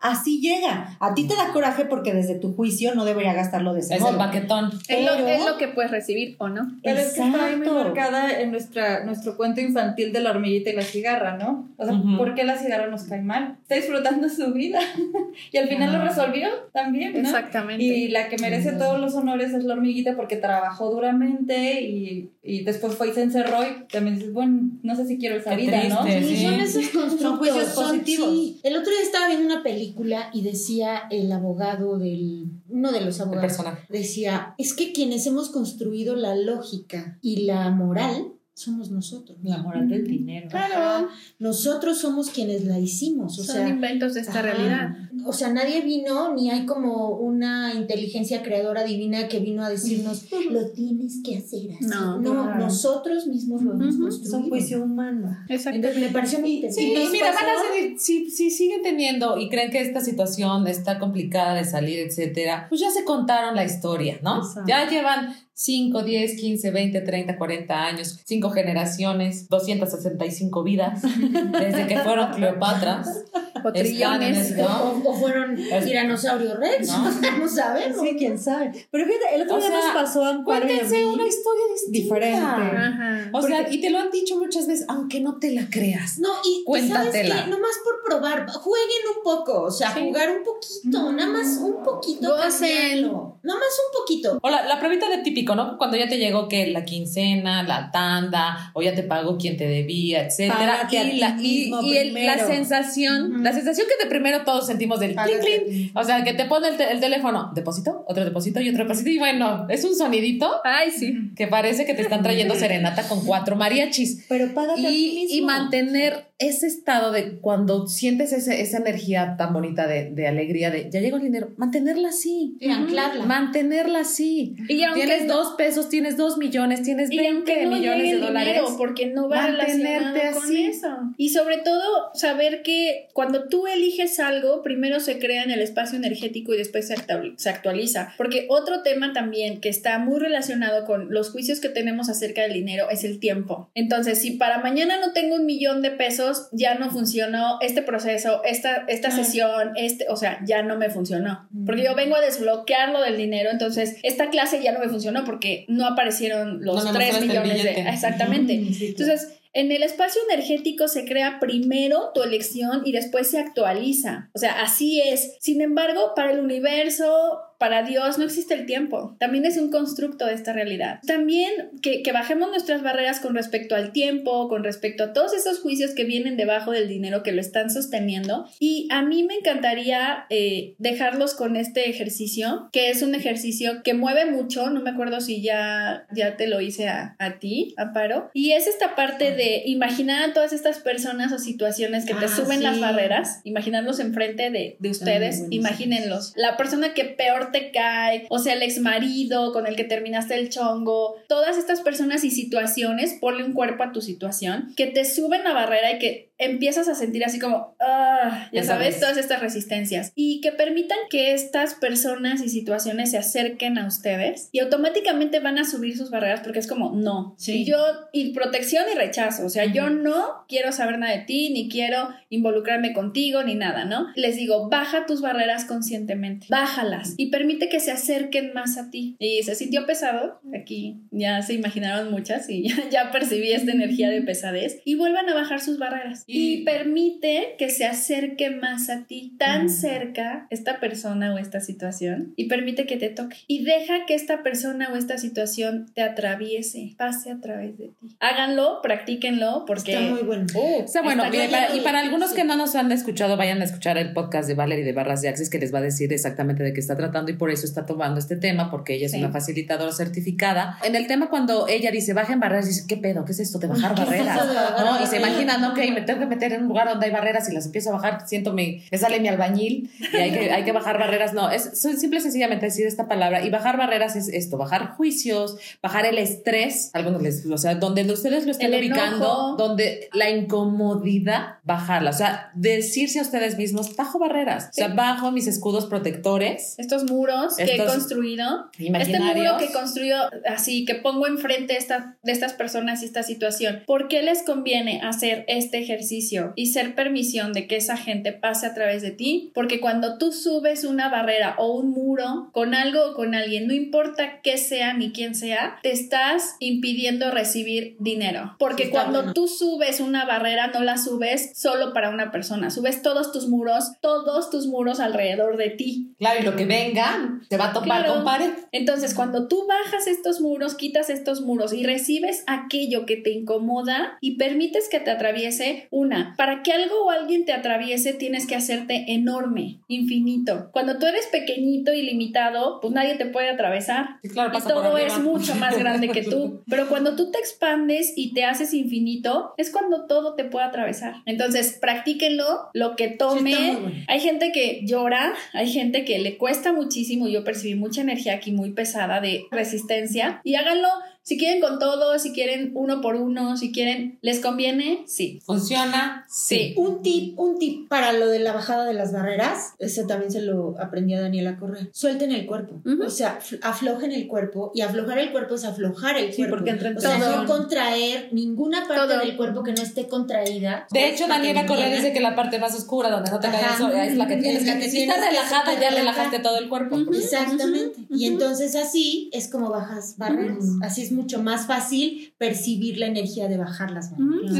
[0.00, 0.96] así llega.
[1.00, 4.00] A ti te da coraje porque desde tu juicio no debería gastarlo de ese Es
[4.00, 4.18] el modo.
[4.18, 4.70] baquetón.
[4.88, 6.72] Es, lo, es lo que puedes recibir o no.
[6.82, 7.84] Pero es que está ahí muy Exacto.
[7.84, 11.68] marcada en nuestra, nuestro cuento infantil de la hormiguita y la cigarra, ¿no?
[11.76, 12.16] O sea, Ujú.
[12.16, 13.56] ¿por qué la cigarra nos cae mal?
[13.62, 14.80] Está disfrutando su vida.
[15.52, 17.20] y al final lo resolvió también, ¿no?
[17.20, 17.82] Exactamente.
[17.84, 22.64] Y la que merece todos los honores es la hormiguita porque trabajó duramente y, y
[22.64, 25.62] después fue y se encerró y también dices, bueno, no sé si quiero esa Qué
[25.62, 26.02] vida, ¿no?
[26.02, 26.22] triste.
[26.24, 26.44] Sí, Sí.
[26.44, 27.38] son esos constructos.
[27.38, 28.30] juicios son- positivos.
[28.30, 28.60] sí.
[28.62, 32.46] El otro día estaba viendo una película y decía el abogado del.
[32.68, 33.58] Uno de los abogados.
[33.88, 39.38] Decía: es que quienes hemos construido la lógica y la moral somos nosotros.
[39.42, 40.48] La moral del dinero.
[40.50, 41.08] Claro,
[41.38, 43.38] nosotros somos quienes la hicimos.
[43.38, 44.42] O Son sea, inventos de esta ajá.
[44.42, 44.88] realidad.
[45.26, 50.26] O sea, nadie vino, ni hay como una inteligencia creadora divina que vino a decirnos,
[50.50, 51.86] lo tienes que hacer así.
[51.86, 52.20] No.
[52.22, 52.54] Claro.
[52.58, 53.88] nosotros mismos lo hemos.
[53.88, 54.48] Es un construido.
[54.48, 55.36] juicio humano.
[55.48, 55.76] Exacto.
[55.76, 56.92] Entonces me pareció muy Sí, interesante.
[56.92, 60.66] y nos mira, van a seguir, si, si siguen teniendo y creen que esta situación
[60.66, 64.38] está complicada de salir, etcétera, pues ya se contaron la historia, ¿no?
[64.38, 64.64] Exacto.
[64.68, 71.98] Ya llevan 5, 10, 15, 20, 30, 40 años, 5 generaciones, 265 vidas, desde que
[71.98, 73.24] fueron Cleopatras.
[73.62, 74.56] O trillones.
[74.56, 74.64] ¿no?
[74.64, 77.10] O, o fueron Es- tiranosaurio rex, ¿No?
[77.40, 78.00] no, sabemos.
[78.00, 78.72] Sí, quién sabe.
[78.90, 81.04] Pero fíjate, el otro O día sea, nos pasó a Amparo y a Cuéntense mí
[81.04, 81.98] una historia distinta.
[81.98, 82.40] diferente.
[82.40, 83.30] Ajá.
[83.34, 86.18] O sea, y te lo han dicho muchas veces, aunque no te la creas.
[86.20, 87.34] No, y Cuéntatela.
[87.34, 87.50] ¿sabes qué?
[87.50, 90.00] Nomás por probar, jueguen un poco, o sea, Sí.
[90.04, 92.34] jugar un poquito, nada más un poquito.
[92.38, 93.38] Cambiarlo.
[93.42, 94.38] Nada más un poquito.
[94.42, 95.78] O la, la pruebita de típico, ¿no?
[95.78, 99.66] Cuando ya te llegó que la quincena, la tanda, o ya te pagó quien te
[99.66, 100.80] debía, etcétera.
[100.82, 102.38] A Y, ti la, y, mismo y el- la
[102.74, 105.96] sensación, la sensación que de primero todos sentimos del clink, a clink.
[105.96, 109.10] O sea, que te pone el, te- el teléfono, depósito, otro depósito y otro depósito.
[109.10, 111.30] Y bueno, es un sonidito Ay, sí.
[111.36, 114.24] que parece que te están trayendo serenata con cuatro mariachis.
[114.28, 115.36] Pero págate a ti Y, mismo.
[115.38, 120.70] y mantener ese estado de cuando sientes ese- esa energía tan bonita de, de alegría,
[120.70, 122.56] de ya llegó el dinero, mantenerla así.
[122.60, 123.24] Y anclarla.
[123.26, 124.54] Mantenerla así.
[124.68, 128.12] Y aunque Tienes no- dos pesos, tienes dos millones, tienes Y 20 aunque no millones
[128.12, 128.54] de dólares.
[128.54, 130.64] dinero, porque no va mantenerte relacionado con así.
[130.66, 130.88] eso.
[131.16, 135.96] Y sobre todo, saber que cuando tú eliges algo, primero se crea en el espacio
[135.98, 138.14] energético y después se actual- se actualiza.
[138.16, 142.52] Porque otro tema también que está muy relacionado con los juicios que tenemos acerca del
[142.52, 143.70] dinero es el tiempo.
[143.74, 148.42] Entonces, si para mañana no tengo un millón de pesos, ya no funcionó este proceso,
[148.44, 151.48] esta, esta sesión, este, o sea, ya no me funcionó.
[151.66, 155.19] Porque yo vengo a desbloquear lo del dinero, entonces esta clase ya no me funcionó
[155.24, 157.70] porque no aparecieron los No me 3 mostraste el millones de...
[157.90, 158.58] Exactamente.
[158.58, 159.12] Mm, sí, claro.
[159.12, 164.30] Entonces, en el espacio energético se crea primero tu elección y después se actualiza.
[164.32, 165.36] O sea, así es.
[165.40, 169.14] Sin embargo, para el universo, para Dios, no existe el tiempo.
[169.20, 170.98] También es un constructo de esta realidad.
[171.06, 171.52] También
[171.82, 175.92] que, que bajemos nuestras barreras con respecto al tiempo, con respecto a todos esos juicios
[175.94, 178.46] que vienen debajo del dinero que lo están sosteniendo.
[178.58, 183.92] Y a mí me encantaría eh, dejarlos con este ejercicio, que es un ejercicio que
[183.92, 184.70] mueve mucho.
[184.70, 188.30] No me acuerdo si ya, ya te lo hice a, a ti, Amparo.
[188.32, 192.28] Y es esta parte de imaginar a todas estas personas o situaciones que te Ah,
[192.28, 192.64] suben sí.
[192.64, 195.52] las barreras, imaginarlos enfrente de, de ustedes, buenísimos.
[195.52, 196.32] imagínenlos.
[196.36, 200.34] La persona que peor te cae, o sea, el ex marido con el que terminaste
[200.34, 205.04] el chongo, todas estas personas y situaciones, ponle un cuerpo a tu situación, que te
[205.04, 209.40] suben la barrera y que empiezas a sentir así como, ah, ya sabes, todas estas
[209.40, 210.12] resistencias.
[210.14, 215.58] Y que permitan que estas personas y situaciones se acerquen a ustedes y automáticamente van
[215.58, 217.34] a subir sus barreras porque es como, no.
[217.38, 217.62] Sí.
[217.62, 217.78] Y yo,
[218.12, 219.44] y protección y rechazo.
[219.44, 223.84] O sea, yo no quiero saber nada de ti, ni quiero involucrarme contigo, ni nada,
[223.84, 224.08] ¿no?
[224.16, 229.16] Les digo, baja tus barreras conscientemente, bájalas y permite que se acerquen más a ti.
[229.18, 234.08] Y se sintió pesado, aquí ya se imaginaron muchas y ya, ya percibí esta energía
[234.08, 236.24] de pesadez y vuelvan a bajar sus barreras.
[236.32, 241.60] Y, Y- permite que se acerque más a ti, tan cerca esta persona o esta
[241.60, 243.36] situación, y permite que te toque.
[243.46, 248.16] Y deja que esta persona o esta situación te atraviese, pase a través de ti.
[248.20, 249.92] Háganlo, practíquenlo, porque...
[249.94, 250.46] Está muy bueno.
[250.54, 251.50] Uh, Está bueno, está y bien.
[251.50, 254.54] para, y para algunos que no nos han escuchado, vayan a escuchar el podcast de
[254.54, 257.30] Valerie de Barras de Access que les va a decir exactamente de qué está tratando
[257.30, 259.18] y por eso está tomando este tema, porque ella es Sí.
[259.18, 260.78] una facilitadora certificada.
[260.84, 263.24] En el tema, cuando ella dice bajen barreras, dice, ¿qué pedo?
[263.24, 264.40] ¿Qué es esto de bajar barreras?
[264.78, 265.02] ¿No?
[265.02, 267.54] Y se imaginan, ok, me tengo que meter en un lugar donde hay barreras y
[267.54, 270.72] las empiezo a bajar, siento mi, me sale mi albañil y hay que, hay que
[270.72, 271.32] bajar barreras.
[271.34, 273.44] No, es simple y sencillamente decir esta palabra.
[273.44, 278.02] Y bajar barreras es esto, bajar juicios, bajar el estrés, algunos les, o sea, donde
[278.12, 279.56] ustedes lo estén El ubicando, enojo.
[279.56, 282.10] donde la incomodidad, bajarla.
[282.10, 284.94] O sea, decirse a ustedes mismos, bajo barreras, o sea, Sí.
[284.96, 286.74] bajo mis escudos protectores.
[286.78, 290.16] Estos muros que he Estos construido, este muro que construyo
[290.46, 295.00] así, que pongo enfrente esta, de estas personas y esta situación, ¿por qué les conviene
[295.02, 296.09] hacer este ejercicio
[296.56, 299.50] y ser permisión de que esa gente pase a través de ti?
[299.54, 303.74] Porque cuando tú subes una barrera o un muro con algo o con alguien, no
[303.74, 308.56] importa qué sea ni quién sea, te estás impidiendo recibir dinero.
[308.58, 309.34] Porque Sí, cuando bueno.
[309.34, 313.92] tú subes una barrera, no la subes solo para una persona, subes todos tus muros,
[314.00, 316.14] todos tus muros alrededor de ti.
[316.18, 318.14] Claro, y lo que venga se va a topar Claro.
[318.14, 318.50] con pared.
[318.72, 324.18] Entonces, cuando tú bajas estos muros, quitas estos muros y recibes aquello que te incomoda
[324.20, 328.56] y permites que te atraviese, una, para que algo o alguien te atraviese, tienes que
[328.56, 330.70] hacerte enorme, infinito.
[330.72, 334.18] Cuando tú eres pequeñito y limitado, pues nadie te puede atravesar.
[334.22, 336.62] Sí, claro, Y todo es mucho más grande que tú.
[336.68, 341.16] Pero cuando tú te expandes y te haces infinito, es cuando todo te puede atravesar.
[341.26, 343.54] Entonces, practíquenlo, lo que tome.
[343.54, 344.04] Sí, bueno.
[344.08, 347.28] hay gente que llora, hay gente que le cuesta muchísimo.
[347.28, 350.40] Yo percibí mucha energía aquí muy pesada de resistencia.
[350.44, 350.88] Y háganlo
[351.30, 355.04] si quieren con todo, si quieren uno por uno, si quieren, ¿les conviene?
[355.06, 355.38] Sí.
[355.46, 356.26] Funciona.
[356.28, 356.74] Sí.
[356.76, 360.42] Un tip, un tip para lo de la bajada de las barreras, ese también se
[360.42, 361.86] lo aprendí a Daniela Correa.
[361.92, 366.16] Suelten el cuerpo, o sea, fl- aflojen el cuerpo y aflojar el cuerpo es aflojar
[366.16, 366.56] el Sí, cuerpo.
[366.56, 369.18] porque entra en o sea, no contraer ninguna parte Todo.
[369.20, 370.88] del cuerpo que no esté contraída.
[370.90, 373.78] De hecho, Daniela Correa dice que la parte más oscura, donde no te cae el
[373.78, 374.90] sol, es la que Es tienes que...
[374.90, 376.96] Si estás relajada, ya relajaste todo el cuerpo.
[377.12, 378.00] Exactamente.
[378.10, 380.64] Y entonces así es como bajas barreras.
[380.82, 384.08] Así es mucho más fácil percibir la energía de bajar las.
[384.08, 384.14] Sí,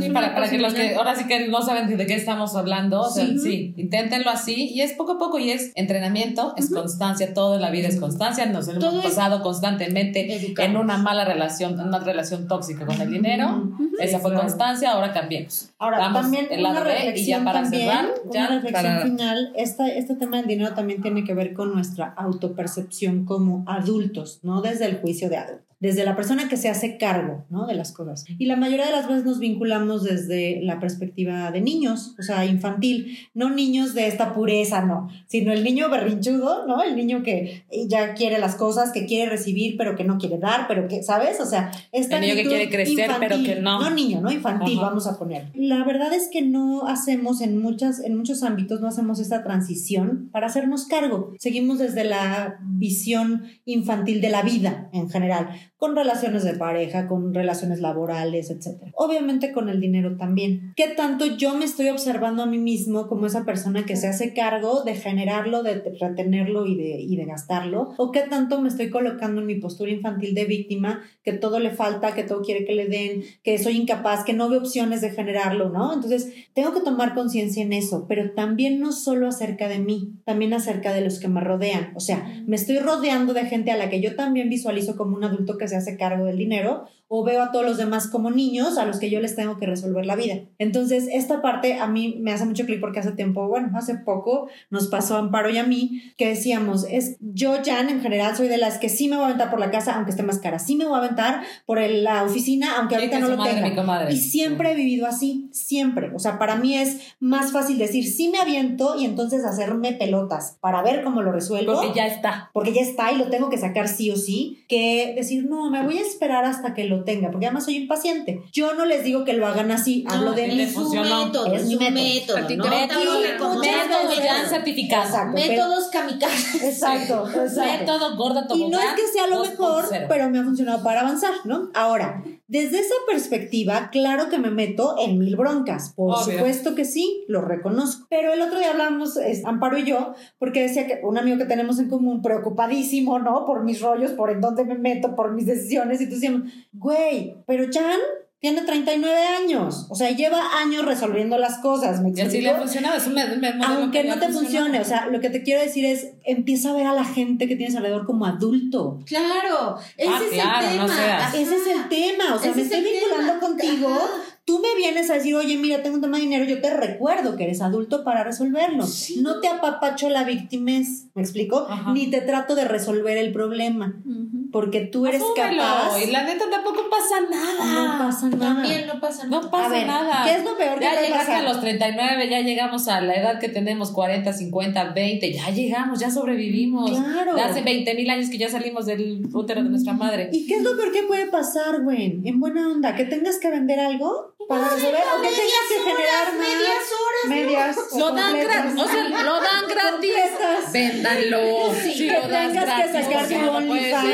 [0.05, 2.55] Es para, una para que los que ahora sí que no saben de qué estamos
[2.57, 3.39] hablando, o sea, Sí.
[3.39, 3.75] sí.
[3.77, 7.89] inténtenlo así y es poco a poco y es entrenamiento, es constancia, toda la vida
[7.89, 12.47] es constancia, nos hemos Todo es- pasado constantemente en una mala relación, en una relación
[12.49, 14.47] tóxica con el dinero, esa fue claro.
[14.47, 15.71] constancia, ahora cambiemos.
[15.79, 18.83] Ahora, también el una lado B y ya reflexión para también, cerrar, una ya reflexión
[18.85, 23.65] para- final, esta, este tema del dinero también tiene que ver con nuestra autopercepción como
[23.67, 27.67] adultos, no desde el juicio de adulto, desde la persona que se hace cargo, ¿no?
[27.67, 28.25] De las cosas.
[28.39, 32.45] Y la mayoría de las veces nos vinculamos desde la perspectiva de niños, o sea,
[32.45, 36.83] infantil, no niños de esta pureza, no, sino el niño berrinchudo, ¿no?
[36.83, 40.69] El niño que ya quiere las cosas, que quiere recibir, pero que no quiere dar,
[40.69, 41.41] pero que, ¿sabes?
[41.41, 43.81] O sea, esta El niño que quiere crecer, pero que no.
[43.81, 44.89] No niño, no infantil, Ajá.
[44.89, 45.51] vamos a poner.
[45.55, 50.29] La verdad es que no hacemos en muchas en muchos ámbitos no hacemos esta transición
[50.33, 51.33] para hacernos cargo.
[51.39, 55.49] Seguimos desde la visión infantil de la vida en general,
[55.81, 58.93] con relaciones de pareja, con relaciones laborales, etc.
[58.95, 60.75] Obviamente con el dinero también.
[60.77, 64.35] ¿Qué tanto yo me estoy observando a mí mismo como esa persona que se hace
[64.35, 67.95] cargo de generarlo, de retenerlo y de, y de gastarlo?
[67.97, 71.71] ¿O qué tanto me estoy colocando en mi postura infantil de víctima, que todo le
[71.71, 75.13] falta, que todo quiere que le den, que soy incapaz, que no veo opciones de
[75.13, 75.95] generarlo, ¿no?
[75.95, 80.53] Entonces, tengo que tomar conciencia en eso, pero también no solo acerca de mí, también
[80.53, 81.93] acerca de los que me rodean.
[81.97, 85.25] O sea, me estoy rodeando de gente a la que yo también visualizo como un
[85.25, 88.79] adulto que se hace cargo del dinero o veo a todos los demás como niños
[88.79, 90.43] a los que yo les tengo que resolver la vida.
[90.61, 94.47] Entonces, esta parte a mí me hace mucho clic porque hace tiempo, bueno, hace poco
[94.71, 98.47] nos pasó a Amparo y a mí que decíamos, es yo, Jan, en general soy
[98.47, 100.61] de las que sí me voy a aventar por la casa, aunque esté más cara,
[100.61, 103.67] sí me voy a aventar por el- la oficina, aunque ahorita no lo tenga.
[104.13, 106.13] Y siempre he vivido así, siempre.
[106.15, 110.59] O sea, para mí es más fácil decir, sí me aviento y entonces hacerme pelotas
[110.61, 111.73] para ver cómo lo resuelvo.
[111.75, 112.51] Porque ya está.
[112.53, 115.85] porque ya está y lo tengo que sacar sí o sí, que decir, no, me
[115.85, 118.43] voy a esperar hasta que lo tenga, porque además soy impaciente.
[118.53, 121.27] Yo no les digo que lo hagan así, hablo de funcionó.
[121.27, 122.39] método, Es mi método.
[122.39, 122.65] método, ¿no?
[122.71, 125.05] Método método, ya certificado.
[125.05, 126.69] Exacto, métodos kamikaze.
[126.69, 127.81] Exacto, exacto.
[127.81, 130.07] Método gorda Y no es que sea lo mejor, 2.0.
[130.09, 131.71] pero me ha funcionado para avanzar, ¿no?
[131.75, 135.93] Ahora, desde esa perspectiva, claro que me meto en mil broncas.
[135.95, 136.35] Por Obvio.
[136.39, 138.07] supuesto que sí, lo reconozco.
[138.11, 141.45] Pero el otro día hablamos, es, Amparo y yo, porque decía que un amigo que
[141.45, 143.47] tenemos en común, preocupadísimo, ¿no?
[143.47, 146.01] Por mis rollos, por en dónde me meto, por mis decisiones.
[146.01, 146.43] Y tú decíamos,
[146.73, 147.99] güey, pero Chan
[148.41, 149.87] tiene 39 años.
[149.91, 152.01] O sea, lleva años resolviendo las cosas.
[152.01, 152.97] ¿me Y así le ha funcionado.
[152.97, 155.85] Es un me- me- Aunque no te funcione, o sea, lo que te quiero decir
[155.85, 158.99] es, empieza a ver a la gente que tienes alrededor como adulto.
[159.05, 160.85] Claro, ese Ah, es claro, el tema.
[160.87, 161.37] Ajá.
[161.39, 163.41] Ese es el tema, o sea, me es estoy vinculando tema.
[163.41, 164.09] contigo, Ajá.
[164.47, 167.37] tú me vienes a decir, oye, mira, tengo un tema de dinero, yo te recuerdo
[167.37, 168.87] que eres adulto para resolverlo.
[169.21, 171.67] No te apapacho la victimez, ¿me explico?
[171.69, 171.93] Ajá.
[171.93, 174.40] Ni te trato de resolver el problema, Ujú.
[174.53, 175.63] Porque tú eres Asúmelo.
[175.63, 176.03] capaz.
[176.05, 177.99] Y la neta tampoco pasa nada.
[177.99, 178.55] No pasa nada.
[178.55, 179.43] También no pasa nada.
[179.43, 180.25] No pasa a ver, nada.
[180.25, 181.45] ¿qué es lo peor que Ya llegaste pasar?
[181.45, 186.01] a los 39, ya llegamos a la edad que tenemos 40, 50, 20, ya llegamos,
[186.01, 186.91] ya sobrevivimos.
[186.91, 187.35] Claro.
[187.35, 190.31] De hace 20 mil años que ya salimos del útero de nuestra madre.
[190.33, 192.21] ¿Y qué es lo peor que puede pasar, güey?
[192.25, 196.27] En buena onda, que tengas que vender algo para resolver o que tengas que generar
[196.33, 196.49] más.
[196.49, 197.25] medias horas.
[197.27, 197.77] Medias.
[197.93, 199.91] o Lo dan gratis, o sea, lo dan gratis.
[199.91, 200.73] Completas.
[200.73, 201.73] Véndanlo.
[201.81, 204.07] Sí, Si que lo das tengas que gratis, sacar porque tu no OnlyFans.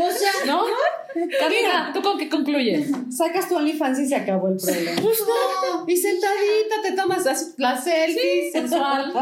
[0.00, 0.66] O sea, ¿No?
[1.14, 2.90] Carmina, ¿tú con qué concluyes?
[3.10, 5.00] Sacas tu OnlyFans y se acabó el problema.
[5.86, 9.12] Y sentadita te tomas las, la selfie sensual.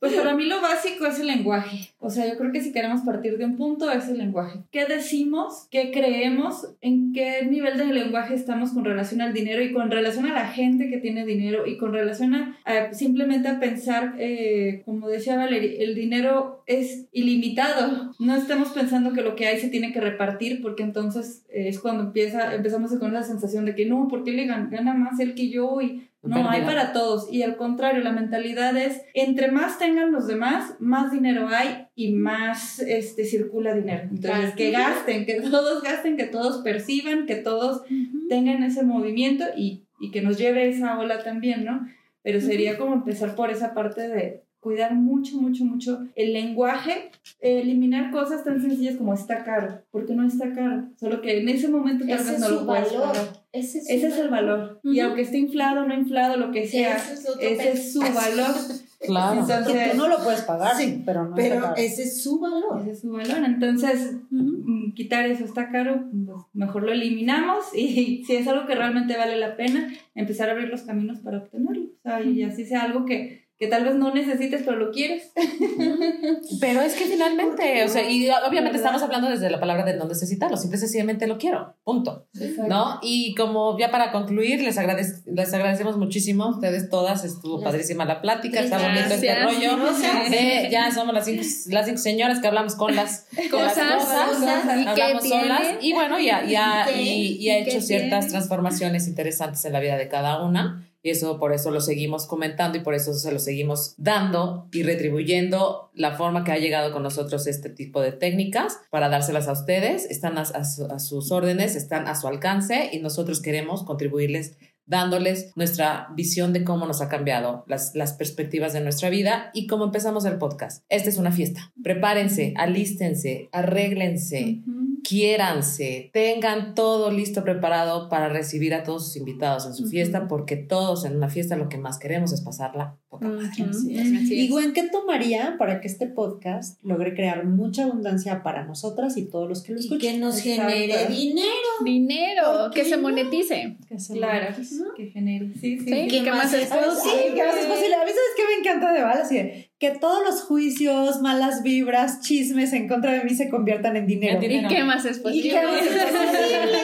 [0.00, 1.90] Pues para mí lo básico es el lenguaje.
[1.98, 4.60] O sea, yo creo que si queremos partir de un punto es el lenguaje.
[4.70, 5.66] ¿Qué decimos?
[5.70, 6.68] ¿Qué creemos?
[6.80, 10.48] ¿En qué nivel de lenguaje estamos con relación al dinero y con relación a la
[10.48, 15.36] gente que tiene dinero y con relación a, a simplemente a pensar, eh, como decía
[15.36, 18.12] Valerie, el dinero es ilimitado.
[18.18, 21.80] No estamos pensando que lo que hay se tiene que repartir porque entonces eh, es
[21.80, 25.18] cuando empieza, empezamos con la sensación de que no, ¿por qué le gana, gana más
[25.20, 25.80] él que yo?
[25.80, 27.30] Y no, hay para todos.
[27.30, 32.12] Y al contrario, la mentalidad es, entre más tengan los demás, más dinero hay y
[32.12, 34.08] más este, circula dinero.
[34.10, 37.82] Entonces, que gasten, que todos gasten, que todos perciban, que todos
[38.28, 41.86] tengan ese movimiento y, y que nos lleve esa ola también, ¿no?
[42.22, 47.10] Pero sería como empezar por esa parte de cuidar mucho, mucho, mucho el lenguaje,
[47.40, 51.68] eliminar cosas tan sencillas como está caro, porque no está caro, solo que en ese
[51.68, 53.06] momento tal Ese vez es no su lo puedes valor.
[53.12, 53.28] pagar.
[53.52, 54.80] Ese es, Ese es el valor.
[54.82, 58.00] Y aunque esté inflado, no inflado, lo que sea, Ese es otro ese es su
[58.00, 58.54] valor.
[59.06, 59.40] Claro.
[59.40, 61.74] Entonces, Que tú no lo puedes pagar, Sí, pero no Pero está caro.
[61.76, 62.80] ese es su valor.
[62.80, 63.44] ese es su valor.
[63.44, 68.74] Entonces, mm, quitar eso está caro, pues mejor lo eliminamos y si es algo que
[68.74, 71.84] realmente vale la pena, empezar a abrir los caminos para obtenerlo.
[71.84, 75.30] O sea, y así sea algo que, que tal vez no necesites, pero lo quieres.
[76.60, 80.06] Pero es que finalmente, o sea, y obviamente estamos hablando desde la palabra de no
[80.06, 82.26] necesitarlo, simple y sencillamente lo quiero, punto.
[82.68, 82.98] ¿No?
[83.02, 87.72] Y como ya para concluir, les, agradec- les agradecemos muchísimo a ustedes todas, estuvo Gracias.
[87.72, 89.76] padrísima la plática, está bonito este rollo.
[90.30, 94.04] De- ya somos las cinco, las cinco señoras que hablamos con las de las Cosas,
[94.04, 97.80] cosas, ¿y hablamos solas y bueno, ya, ya, ¿Y y, y ha ¿Y qué hecho
[97.80, 98.30] ciertas tiene?
[98.30, 100.88] transformaciones interesantes en la vida de cada una.
[101.04, 104.82] Y eso por eso lo seguimos comentando y por eso se lo seguimos dando y
[104.84, 109.52] retribuyendo la forma que ha llegado con nosotros este tipo de técnicas para dárselas a
[109.52, 110.06] ustedes.
[110.10, 114.56] Están a, a su- a sus órdenes, están a su alcance y nosotros queremos contribuirles
[114.86, 119.66] dándoles nuestra visión de cómo nos ha cambiado las, las perspectivas de nuestra vida y
[119.66, 120.84] cómo empezamos el podcast.
[120.88, 121.72] Esta es una fiesta.
[121.82, 124.62] Prepárense, alístense, arréglense,
[125.06, 129.90] quiéranse, tengan todo listo preparado para recibir a todos sus invitados en su Ujú.
[129.90, 133.46] fiesta, porque todos en una fiesta lo que más queremos es pasarla poca madre.
[133.60, 134.06] Ujú, Así es.
[134.06, 134.48] así Y.
[134.48, 139.48] Gwen, ¿qué tomaría para que este podcast logre crear mucha abundancia para nosotras y todos
[139.48, 140.12] los que lo Y escuchen?
[140.14, 140.70] que nos Exacto.
[140.72, 141.46] genere dinero.
[141.84, 143.02] Dinero, ¿Por qué que se no?
[143.02, 143.76] monetice.
[143.88, 144.84] Que se Claro, monetice.
[144.96, 145.52] que genere.
[145.60, 145.84] Sí, sí.
[145.84, 146.08] Sí.
[146.10, 146.22] sí.
[146.24, 146.94] ¿Qué más es posible?
[147.28, 147.94] Sí, que más es posible.
[147.94, 149.18] A mí, ¿sabes qué me encanta de Val?
[149.22, 153.96] Así de, que todos los juicios, malas vibras, chismes en contra de mí se conviertan
[153.96, 154.40] en dinero.
[154.40, 155.50] ¿Y qué más es ¿Y posible?
[155.50, 156.78] qué más es posible?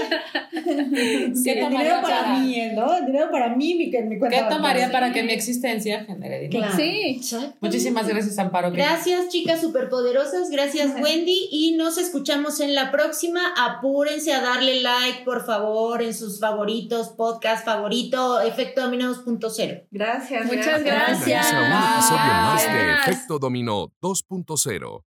[0.61, 2.63] Sí, ¿Qué el tomaría dinero para mí.
[2.75, 2.97] ¿no?
[2.97, 4.49] El dinero para mí, mi, mi cuenta.
[4.49, 6.67] ¿Qué tomaría para que mi existencia genere dinero?
[6.67, 6.77] Claro.
[6.77, 7.21] Sí.
[7.61, 8.71] Muchísimas gracias, Amparo.
[8.71, 10.51] Gracias, chicas superpoderosas.
[10.51, 11.49] Gracias, Wendy.
[11.51, 13.41] Y nos escuchamos en la próxima.
[13.57, 19.85] Apúrense a darle like, por favor, en sus favoritos, podcast favorito, Efecto Dominó 2.0.
[19.91, 20.47] Gracias.
[20.47, 21.51] Muchas gracias.
[21.51, 22.80] De Gracias.
[22.81, 25.05] Efecto Dominó 2.0.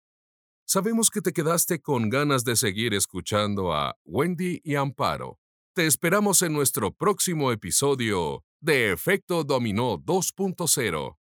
[0.66, 5.40] Sabemos que te quedaste con ganas de seguir escuchando a Wendy y Amparo.
[5.74, 11.18] Te esperamos en nuestro próximo episodio de Efecto Dominó 2.0.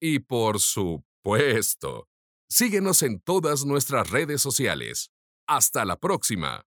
[0.00, 2.08] Y por supuesto,
[2.48, 5.10] síguenos en todas nuestras redes sociales.
[5.46, 6.64] Hasta la próxima.